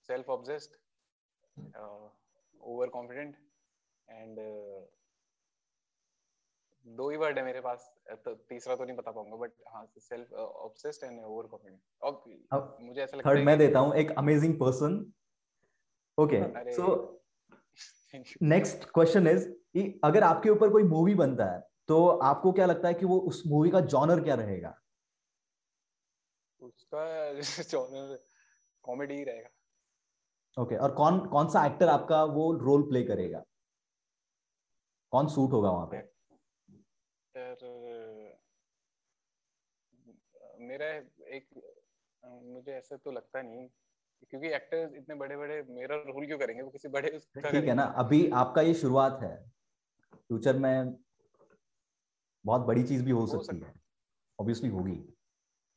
[0.09, 0.75] self obsessed
[2.61, 3.35] over confident
[4.07, 4.39] and
[6.85, 7.91] दो ही वर्ड है मेरे पास
[8.25, 13.17] तो तीसरा तो नहीं बता पाऊँगा बट हाँ self obsessed and over confident मुझे ऐसा
[13.17, 14.99] लगता है थर्ड मैं देता हूँ एक amazing person
[16.17, 16.41] okay
[16.73, 16.87] so
[18.41, 19.49] next question is
[20.03, 23.43] अगर आपके ऊपर कोई मूवी बनता है तो आपको क्या लगता है कि वो उस
[23.47, 24.81] मूवी का जॉनर क्या रहेगा?
[26.59, 28.23] उसका जॉनर
[28.83, 29.49] कॉमेडी ही रहेगा।
[30.61, 33.43] ओके okay, और कौन कौन सा एक्टर आपका वो रोल प्ले करेगा?
[35.11, 35.97] कौन सूट होगा वहाँ पे?
[40.59, 40.87] मेरा
[41.27, 41.47] एक
[42.25, 43.69] मुझे ऐसा तो लगता नहीं।
[44.29, 46.61] क्योंकि एक्टर्स इतने बड़े बड़े मेरा रोल क्यों करेंगे?
[46.61, 47.83] वो किसी बड़े ठीक है ना?
[47.83, 49.35] अभी आपका ये शुरुआत है।
[50.13, 50.95] फ्यूचर में
[52.45, 53.73] बहुत बड़ी चीज़ भी हो, हो सकती है।
[54.39, 54.91] ऑब्वियसली होगी।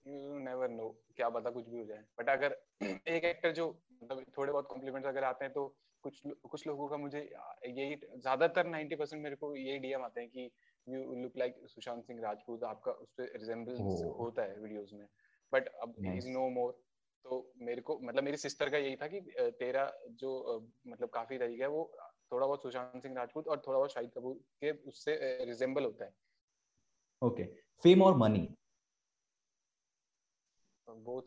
[0.07, 3.69] यू नेवर नो क्या पता कुछ भी हो जाए। बट अगर एक एक्टर जो
[4.03, 5.67] मतलब थोड़े बहुत कॉम्प्लीमेंट्स अगर आते हैं तो
[6.05, 10.31] कुछ कुछ लोगों का मुझे यही ज़्यादातर 90 परसेंट मेरे को यही डीएम आते हैं
[10.31, 10.51] कि
[10.87, 12.65] you look like Sushant Singh Rajput.
[12.65, 15.07] आपका उस पर रिजेम्बलेंस होता है वीडियोस में।
[15.53, 16.77] बट अब इज़ नो मोर
[17.25, 21.65] तो मेरे को मतलब मेरी सिस्टर का यही था कि तेरा जो मतलब काफ़ी तरीका
[21.65, 21.97] है वो
[22.33, 26.15] थोड़ा बहुत सुशांत सिंह राजपूत और थोड़ा बहुत शाहिद कपूर के उससे रिजेंबल होता है।
[27.23, 27.45] ओके
[27.85, 28.49] फेम और मनी
[30.89, 31.23] बोथ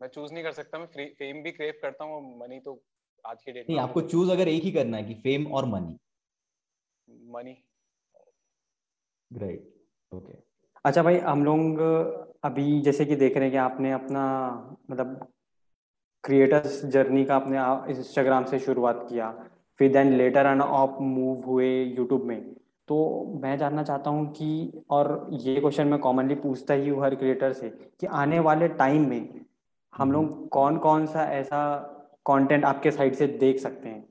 [0.00, 2.82] मैं चूज़ नहीं कर सकता मैं फेम भी क्रेव करता हूँ मनी तो
[3.26, 5.98] आज के डेट में आपको चूज़ अगर एक ही करना है कि फेम और मनी
[7.08, 7.54] मनी
[9.32, 10.38] ग्रेट ओके
[10.84, 11.80] अच्छा भाई हम लोग
[12.44, 14.24] अभी जैसे कि देख रहे हैं कि आपने अपना
[14.90, 15.31] मतलब
[16.24, 17.58] क्रिएटर्स जर्नी का आपने
[17.92, 19.30] इंस्टाग्राम से शुरुआत किया
[19.80, 22.40] फिर then later end of move हुए यूट्यूब में।
[22.88, 22.98] तो
[23.42, 27.52] मैं जानना चाहता हूँ कि और ये क्वेश्चन मैं कॉमनली पूछता ही हूँ हर क्रिएटर
[27.52, 27.68] से
[28.00, 29.44] कि आने वाले टाइम में
[29.92, 31.60] हम लोग हम्म। कौन कौन सा ऐसा
[32.26, 34.08] कंटेंट आपके साइड से देख सकते हैं?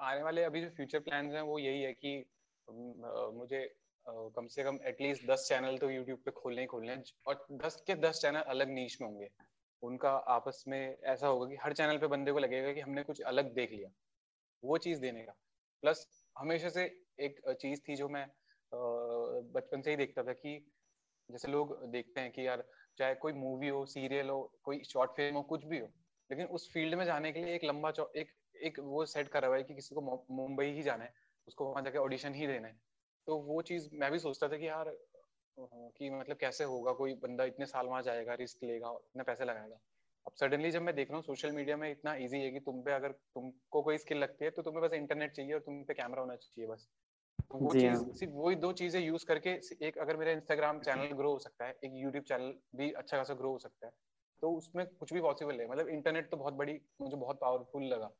[0.00, 2.16] आने वाले अभी जो फ्यूचर प्लान्स हैं वो यही है कि
[2.68, 3.62] मुझे
[4.06, 7.82] कम से कम एटलीस्ट दस चैनल तो यूट्यूब पे खोलने ही खोलने हैं और दस
[7.86, 9.28] के दस चैनल अलग नीच में होंगे।
[9.82, 13.20] उनका आपस में ऐसा होगा कि हर चैनल पे बंदे को लगेगा कि हमने कुछ
[13.22, 13.90] अलग देख लिया,
[14.62, 15.32] वो चीज़ देने का।
[15.82, 16.06] प्लस
[16.36, 16.84] हमेशा से
[17.20, 18.26] एक चीज़ थी जो मैं
[19.54, 20.58] बचपन से ही देखता था कि
[21.28, 22.64] जैसे लोग देखते हैं कि यार,
[22.98, 25.86] चाहे कोई मूवी हो, सीरियल हो, कोई शॉर्ट फ़िल्म हो, कुछ भी हो,
[26.30, 29.56] लेकिन उस फ़ील्ड में जाने के लिए एक लंबा एक एक वो सेट करा हुआ
[29.56, 30.00] है कि किसी को
[30.32, 31.12] मुंबई ही जाना है,
[31.48, 32.80] उसको वहाँ जाके ऑडिशन ही देना है।
[33.26, 34.88] तो वो चीज़ मैं भी सोचता था कि यार
[35.62, 39.76] कि मतलब कैसे होगा कोई बंदा इतने साल वहाँ जाएगा रिस्क लेगा इतने पैसे लगाएगा।
[40.26, 42.82] अब सडनली जब मैं देख रहा हूँ सोशल मीडिया में इतना इजी है कि तुम
[42.82, 45.94] पे अगर तुमको कोई स्किल लगती है तो तुम्हें बस इंटरनेट चाहिए और तुम पे
[45.94, 46.88] कैमरा होना चाहिए बस।
[47.50, 49.50] तो वो चीज़ हाँ। सिर्फ़ वही दो चीज़ें यूज़ करके
[49.82, 53.34] एक अगर मेरा इंस्टाग्राम चैनल ग्रो हो सकता है एक यूट्यूब चैनल भी अच्छा खासा
[53.34, 53.92] ग्रो हो सकता है
[54.42, 58.10] तो उसमें कुछ भी पॉसिबल है। मतलब इंटरनेट तो बहुत बड़ी मुझे बहुत पावरफुल लगा।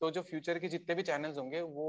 [0.00, 1.86] तो जो फ्यूचर के जितने भी चैनल्स होंगे वो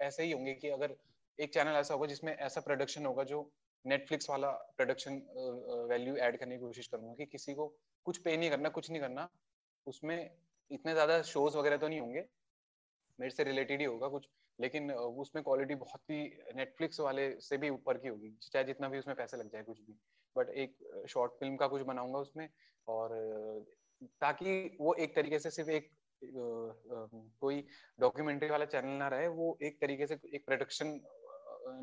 [0.00, 0.96] ऐसे ही होंगे कि अगर
[1.38, 3.42] एक चैनल ऐसा होगा जिसमें ऐसा प्रोडक्शन होगा जो
[3.84, 5.14] नेटफ्लिक्स वाला प्रोडक्शन
[5.90, 7.66] वैल्यू ऐड करने की कोशिश करूँगा कि किसी को
[8.06, 9.28] कुछ पे नहीं करना, कुछ नहीं करना।
[9.86, 10.30] उसमें
[10.70, 12.24] इतने ज़्यादा शोज़ वगैरह तो नहीं होंगे।
[13.18, 14.28] मेरे से रिलेटेड ही होगा कुछ,
[14.58, 16.22] लेकिन उसमें क्वालिटी बहुत ही
[16.56, 19.80] नेटफ्लिक्स वाले से भी ऊपर की होगी, चाहे जितना भी उसमें पैसे लग जाए कुछ
[19.80, 19.98] भी।
[20.36, 22.48] बट एक शॉर्ट फ़िल्म का कुछ बनाऊँगा उसमें
[22.86, 23.10] और
[24.20, 25.90] ताकि वो एक तरीके से सिर्फ़ एक
[26.22, 27.64] कोई
[27.98, 31.00] डॉक्यूमेंट्री वाला चैनल ना रहे, वो एक तरीके से एक प्रोडक्शन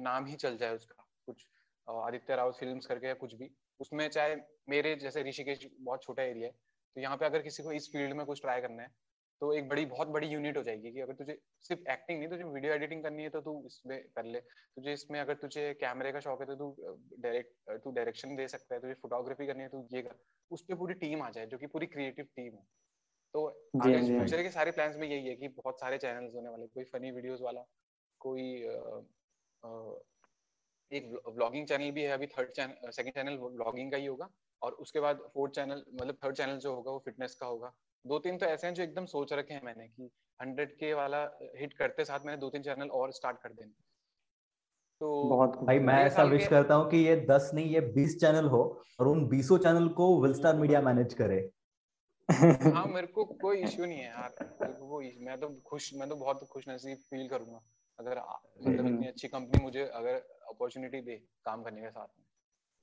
[0.01, 1.45] नाम ही चल जाए उसका, कुछ
[1.89, 4.35] आदित्य राव फिल्म्स करके या कुछ भी उसमें चाहे
[4.69, 6.53] मेरे जैसे ऋषिकेश बहुत छोटा एरिया है
[6.95, 8.91] तो यहाँ पे अगर किसी को इस फ़ील्ड में कुछ ट्राई करना है
[9.41, 12.43] तो एक बड़ी बहुत बड़ी यूनिट हो जाएगी कि अगर तुझे सिर्फ़ एक्टिंग नहीं तुझे
[12.45, 16.19] वीडियो एडिटिंग करनी है तो तू इसमें कर ले। तुझे इसमें अगर तुझे कैमरे का
[16.19, 19.87] शौक है तो तू डायरेक्ट तू डायरेक्शन दे सकता है तुझे फोटोग्राफी करनी है तो
[19.93, 20.17] ये कर।
[20.51, 22.63] उस पर पूरी टीम आ जाए जो कि पूरी क्रिएटिव टीम है।
[23.35, 23.45] तो
[23.81, 26.83] आगे फ्यूचर के सारे प्लान्स में यही है कि बहुत सारे चैनल्स होने वाले कोई
[26.93, 27.65] फनी वीडियोस वाला
[28.21, 28.45] कोई
[30.91, 34.29] एक व्लॉगिंग चैनल भी है अभी third channel second channel vlogging का ही होगा
[34.61, 37.71] और उसके बाद फोर्थ चैनल मतलब थर्ड चैनल जो होगा वो फिटनेस का होगा।
[38.05, 40.09] दो तीन तो ऐसे हैं जो एकदम सोच रखे हैं मैंने कि
[40.39, 41.21] हंड्रेड के वाला
[41.57, 43.71] हिट करते साथ मैंने दो तीन चैनल और स्टार्ट कर देने
[45.01, 48.45] तो बहुत भाई मैं ऐसा विश करता हूँ कि ये दस नहीं ये बीस चैनल
[48.45, 48.61] हो
[48.99, 51.37] और उन बीसों चैनल को विलस्टार मीडिया मैनेज करे।
[52.29, 56.47] हाँ मेरे को कोई इश्यू नहीं है यार। वो मैं तो खुश मैं तो बहुत
[56.51, 57.61] खुश नसीब फील करूँगा।
[57.99, 60.15] अगर मतलब इतनी अच्छी कंपनी मुझे अगर
[60.49, 62.25] अपॉर्चुनिटी दे काम करने के साथ में।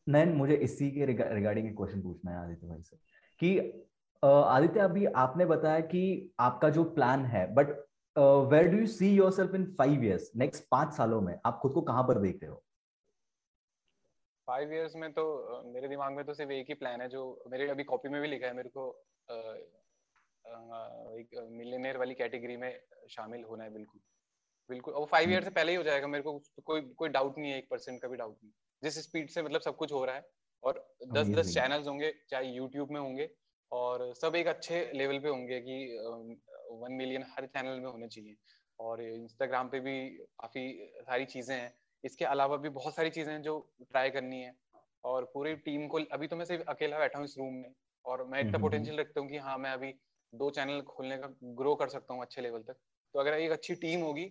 [0.08, 2.96] नैन मुझे इसी के रिगार्डिंग क्वेश्चन पूछना है आदित्य भाई से।
[3.40, 3.58] कि
[4.22, 7.70] आदित्य अभी आपने बताया कि आपका जो प्लान है but
[8.52, 11.38] where do you see yourself in five years next पाँच सालों में?
[11.46, 12.62] आप खुद को कहाँ पर देख रहे हो?
[14.46, 15.22] फाइव इयर्स में तो
[15.64, 18.28] मेरे दिमाग में तो सिर्फ़ एक ही प्लान है जो मेरे अभी कॉपी में भी
[18.28, 18.90] लिखा है मेरे को
[19.30, 24.00] आ, आ, एक मिलियनेयर वाली कैटेगरी में शामिल होना है बिल्कुल।
[24.70, 27.50] बिल्कुल वो फाइव ईयर से पहले ही हो जाएगा मेरे को कोई कोई डाउट नहीं
[27.52, 28.52] है एक परसेंट का भी डाउट नहीं
[28.82, 30.28] जिस स्पीड से मतलब सब कुछ हो रहा है
[30.62, 33.28] और दस दस चैनल्स होंगे चाहे यूट्यूब में होंगे
[33.72, 35.76] और सब एक अच्छे लेवल पे होंगे कि
[36.72, 38.36] वन मिलियन हर चैनल में होने चाहिए।
[38.78, 39.94] और इंस्टाग्राम पे भी
[40.40, 40.62] काफ़ी
[41.00, 41.72] सारी चीज़ें हैं।
[42.04, 44.54] इसके अलावा भी बहुत सारी चीज़ें हैं जो ट्राई करनी है।
[45.04, 47.72] और पूरी टीम को अभी तो मैं सिर्फ़ अकेला बैठा हूँ इस रूम में
[48.04, 49.92] और मैं इतना पोटेंशियल रखता हूँ कि हाँ मैं अभी
[50.32, 52.76] दो चैनल खोलने का ग्रो कर सकता हूँ अच्छे लेवल तक।
[53.14, 54.24] तो अगर एक अच्छी टीम होगी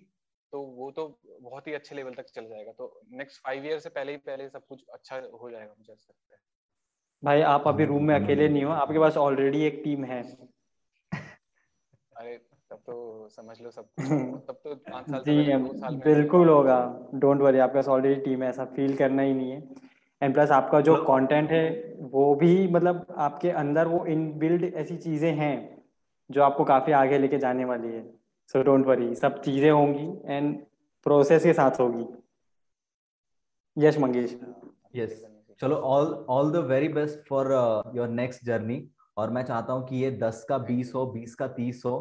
[0.53, 1.07] तो वो तो
[1.41, 4.49] बहुत ही अच्छे लेवल तक चल जाएगा। तो नेक्स्ट फाइव ईयर से पहले ही पहले
[4.49, 6.39] सब कुछ अच्छा हो जाएगा मुझे लगता है।
[7.23, 10.21] भाई आप अभी रूम में अकेले नहीं हो आपके पास ऑलरेडी एक टीम है।
[12.17, 12.37] अरे
[12.69, 13.87] तब तो समझ लो सब
[14.47, 15.43] तब तो पाँच साल जी
[15.79, 16.77] साल बिल्कुल होगा।
[17.15, 19.61] डोंट वरी आपके पास ऑलरेडी टीम है ऐसा फील करना ही नहीं है।
[20.21, 21.63] एंड प्लस आपका जो कंटेंट है
[22.11, 25.55] वो भी मतलब आपके अंदर वो इन बिल्ड ऐसी चीज़ें हैं
[26.29, 28.01] जो आपको काफ़ी आगे लेके जाने वाली है।
[28.49, 30.59] सो डोंट वरी सब चीज़ें होंगी एंड
[31.05, 32.05] प्रोसेस के साथ होगी।
[33.77, 34.39] यस मंगेश।
[34.95, 35.23] यस
[35.59, 37.51] चलो all all the very best for
[37.95, 38.77] your next journey
[39.17, 41.95] और मैं चाहता हूँ कि ये दस का बीस हो बीस का तीस हो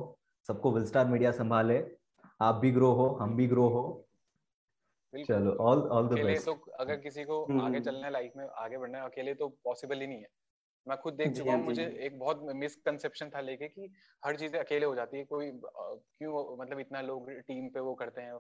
[0.49, 1.83] सबको विलस्टार मीडिया संभाले।
[2.41, 3.83] आप भी ग्रो हो हम भी ग्रो हो।
[5.15, 8.47] चलो ऑल ऑल द बेस्ट तो अगर किसी को हम्म, आगे। चलना है लाइफ में
[8.47, 10.29] आगे बढ़ना है अकेले तो पॉसिबल ही नहीं है।
[10.87, 13.91] मैं खुद देख चुका हूँ मुझे एक बहुत मिसकंसेप्शन था लेके कि
[14.23, 18.23] हर चीज़ें अकेले हो जाती है कोई क्यों मतलब इतना लोग टीम पे वो करते
[18.23, 18.39] हैं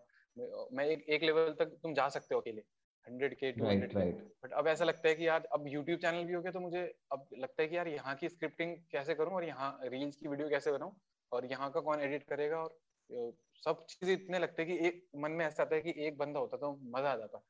[0.72, 2.62] मैं एक एक लेवल तक तुम जा सकते हो अकेले
[3.06, 4.14] हंड्रेड के टू हंड्रेड
[4.44, 6.82] बट अब ऐसा लगता है कि यार अब यूट्यूब चैनल भी हो गया तो मुझे
[7.12, 10.48] अब लगता है कि यार यहाँ की स्क्रिप्टिंग कैसे करूँ और यहाँ रील्स की वीडियो
[10.48, 10.96] कैसे बनाऊँ
[11.32, 13.32] और यहाँ का कौन एडिट करेगा और
[13.62, 16.40] सब चीज़ें इतने लगते हैं कि एक मन में ऐसा आता है कि एक बंदा
[16.40, 17.42] होता तो मज़ा आ जाता।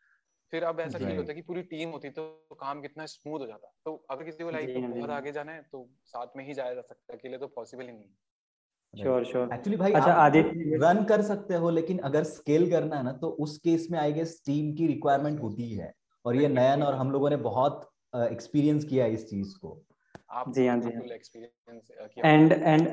[0.52, 2.24] फिर अब ऐसा फील होता है कि पूरी टीम होती तो
[2.60, 5.62] काम कितना स्मूथ हो जाता। तो अगर किसी को लाइफ में बहुत आगे जाना है
[5.72, 9.54] तो साथ में ही जाया जा सकता है अकेले तो पॉसिबल ही नहीं श्योर श्योर
[9.54, 13.28] एक्चुअली भाई अच्छा आदित्य रन कर सकते हो लेकिन अगर स्केल करना है ना तो
[13.46, 15.92] उस केस में आई गेस टीम की रिक्वायरमेंट होती है
[16.24, 19.80] और ये नयन और हम लोगों ने बहुत एक्सपीरियंस किया इस चीज़ को।
[20.30, 22.88] आप जी हाँ जी हाँ। एंड एंड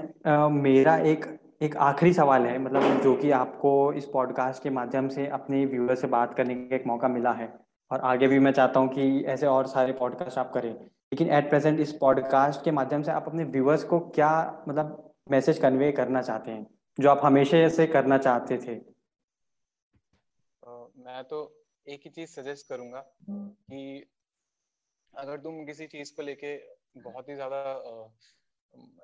[0.63, 1.25] मेरा एक
[1.61, 5.95] एक आखिरी सवाल है मतलब जो कि आपको इस पॉडकास्ट के माध्यम से अपने व्यूअर
[5.95, 7.47] से बात करने का एक मौका मिला है।
[7.91, 11.49] और आगे भी मैं चाहता हूँ कि ऐसे और सारे पॉडकास्ट आप करें। लेकिन एट
[11.49, 14.31] प्रेजेंट इस पॉडकास्ट के माध्यम से आप अपने व्यूअर्स को क्या
[14.67, 16.65] मतलब मैसेज कन्वे करना चाहते हैं?
[16.99, 18.75] जो आप हमेशा से करना चाहते थे।
[20.97, 21.39] मैं तो
[21.85, 24.11] एक ही चीज़ सजेस्ट करूँगा कि
[25.13, 26.57] अगर तुम किसी चीज़ को लेके
[27.01, 27.63] बहुत ही ज़्यादा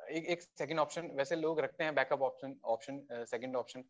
[0.09, 3.83] एक एक सेकंड ऑप्शन वैसे लोग रखते हैं backup option option second option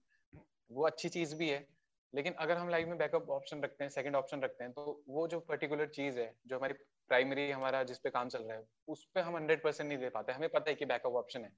[0.70, 1.66] वो अच्छी चीज़ भी है,
[2.14, 5.28] लेकिन अगर हम लाइफ में बैकअप ऑप्शन रखते हैं सेकंड ऑप्शन रखते हैं तो वो
[5.28, 6.74] जो पर्टिकुलर चीज़ है, जो हमारी
[7.10, 10.10] प्राइमरी हमारा जिस पे काम चल रहा है, उस पर हम हंड्रेड परसेंट नहीं दे
[10.10, 11.52] पाते। हमें पता है कि बैकअप ऑप्शन है।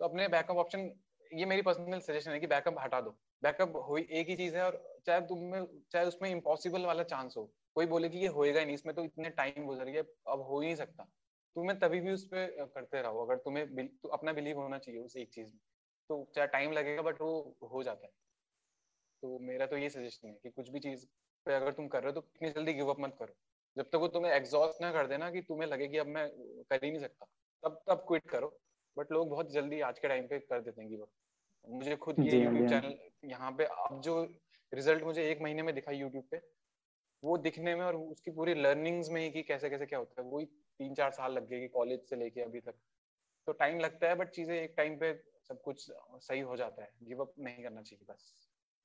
[0.00, 0.90] तो अपने बैकअप ऑप्शन
[1.30, 3.10] ये मेरी पर्सनल सजेशन है कि बैकअप हटा दो।
[3.42, 7.44] बैकअप हो एक ही चीज़ है और चाहे तुम चाहे उसमें इम्पॉसिबल वाला चांस हो,
[7.76, 10.02] कोई बोले कि ये होएगा ही नहीं, इसमें तो इतने टाइम गुजर गया
[10.32, 11.08] अब हो ही नहीं सकता।
[11.56, 15.16] तुम्हें तभी भी उस पर करते रहो। अगर तुम्हें तो अपना बिलीव होना चाहिए उस
[15.16, 15.58] एक चीज़ में
[16.10, 18.12] तो चाहे टाइम लगेगा बट वो हो जाता है।
[19.22, 21.06] तो मेरा तो ये सजेशन है कि कुछ भी चीज़
[21.46, 23.34] पे अगर तुम कर रहे हो तो इतनी जल्दी गिव अप मत करो।
[23.76, 26.28] जब तक वो तुम्हें एग्जॉस्ट ना कर देना कि तुम्हें लगे कि अब मैं
[26.70, 27.26] कर ही नहीं सकता
[27.62, 28.56] तब तब क्विट करो।
[28.96, 31.08] बट लोग बहुत जल्दी आज के टाइम पे कर देते हैं गिव अप
[31.68, 32.94] मुझे खुद ये यूट्यूब चैनल
[33.24, 34.22] यहाँ पे अब जो
[34.72, 36.40] रिज़ल्ट मुझे एक महीने में दिखा यूट्यूब पे
[37.22, 40.28] वो दिखने में और उसकी पूरी लर्निंग्स में ही कि कैसे कैसे क्या होता है।
[40.28, 42.74] वही तीन चार साल लग गए कॉलेज से लेके अभी तक।
[43.48, 45.12] तो टाइम लगता है बट चीज़ें एक टाइम पे
[45.48, 45.86] सब कुछ
[46.20, 48.32] सही हो जाता है। गिव अप नहीं करना चाहिए बस।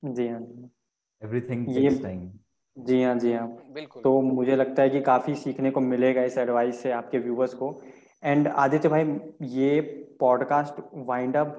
[0.02, 0.40] जी हाँ
[1.22, 2.30] एवरीथिंग टेक्स टाइम
[2.76, 6.38] जी हाँ जी हाँ। बिल्कुल। तो मुझे लगता है कि काफ़ी सीखने को मिलेगा इस
[6.38, 7.80] एडवाइस से आपके व्यूवर्स को।
[8.22, 9.04] एंड आदित्य भाई
[9.50, 9.80] ये
[10.20, 11.58] पॉडकास्ट वाइंड अप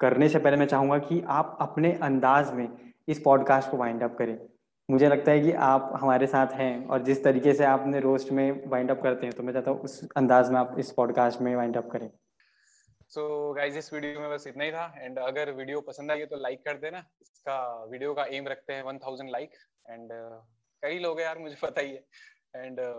[0.00, 2.68] करने से पहले मैं चाहूँगा कि आप अपने अंदाज में
[3.08, 4.38] इस पॉडकास्ट को वाइंड अप करें।
[4.88, 8.68] मुझे लगता है कि आप हमारे साथ हैं और जिस तरीके से आपने रोस्ट में
[8.68, 11.54] वाइंड अप करते हैं तो मैं चाहता हूँ उस अंदाज में आप इस पॉडकास्ट में
[11.56, 12.08] वाइंड अप करें।
[13.08, 16.24] सो so, गाइस इस वीडियो में बस इतना ही था। एंड अगर वीडियो पसंद आई
[16.24, 19.50] तो लाइक कर देना। इसका वीडियो का एम रखते हैं वन थाउज़ेंड लाइक
[19.86, 22.94] एंड कर ही लोगे यार मुझे पता ही है। एंड uh,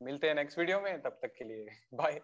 [0.00, 2.20] मिलते हैं नेक्स्ट वीडियो में। तब तक के लिए bye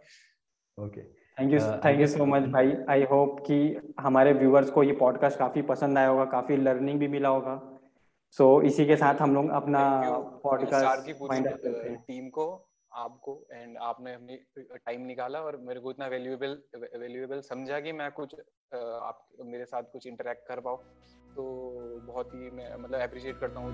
[0.78, 3.58] okay thank you thank you so much भाई। आई होप कि
[4.00, 7.71] हमारे व्यूअर्स को ये पॉडकास्ट काफ़ी पसंद आया होगा काफ़ी लर्निंग भी मिला होगा।
[8.34, 9.80] सो so, इसी के साथ हम लोग अपना
[10.44, 11.10] पॉडकास्ट
[12.06, 12.44] टीम को
[12.92, 18.10] आपको एंड आपने हमें टाइम निकाला और मेरे को इतना वैल्यूएबल वैल्यूएबल समझा कि मैं
[18.10, 18.34] कुछ
[18.74, 20.76] आप मेरे साथ कुछ इंटरेक्ट कर पाओ
[21.36, 21.44] तो
[22.06, 23.70] बहुत ही मैं मतलब अप्रिशिएट करता हूँ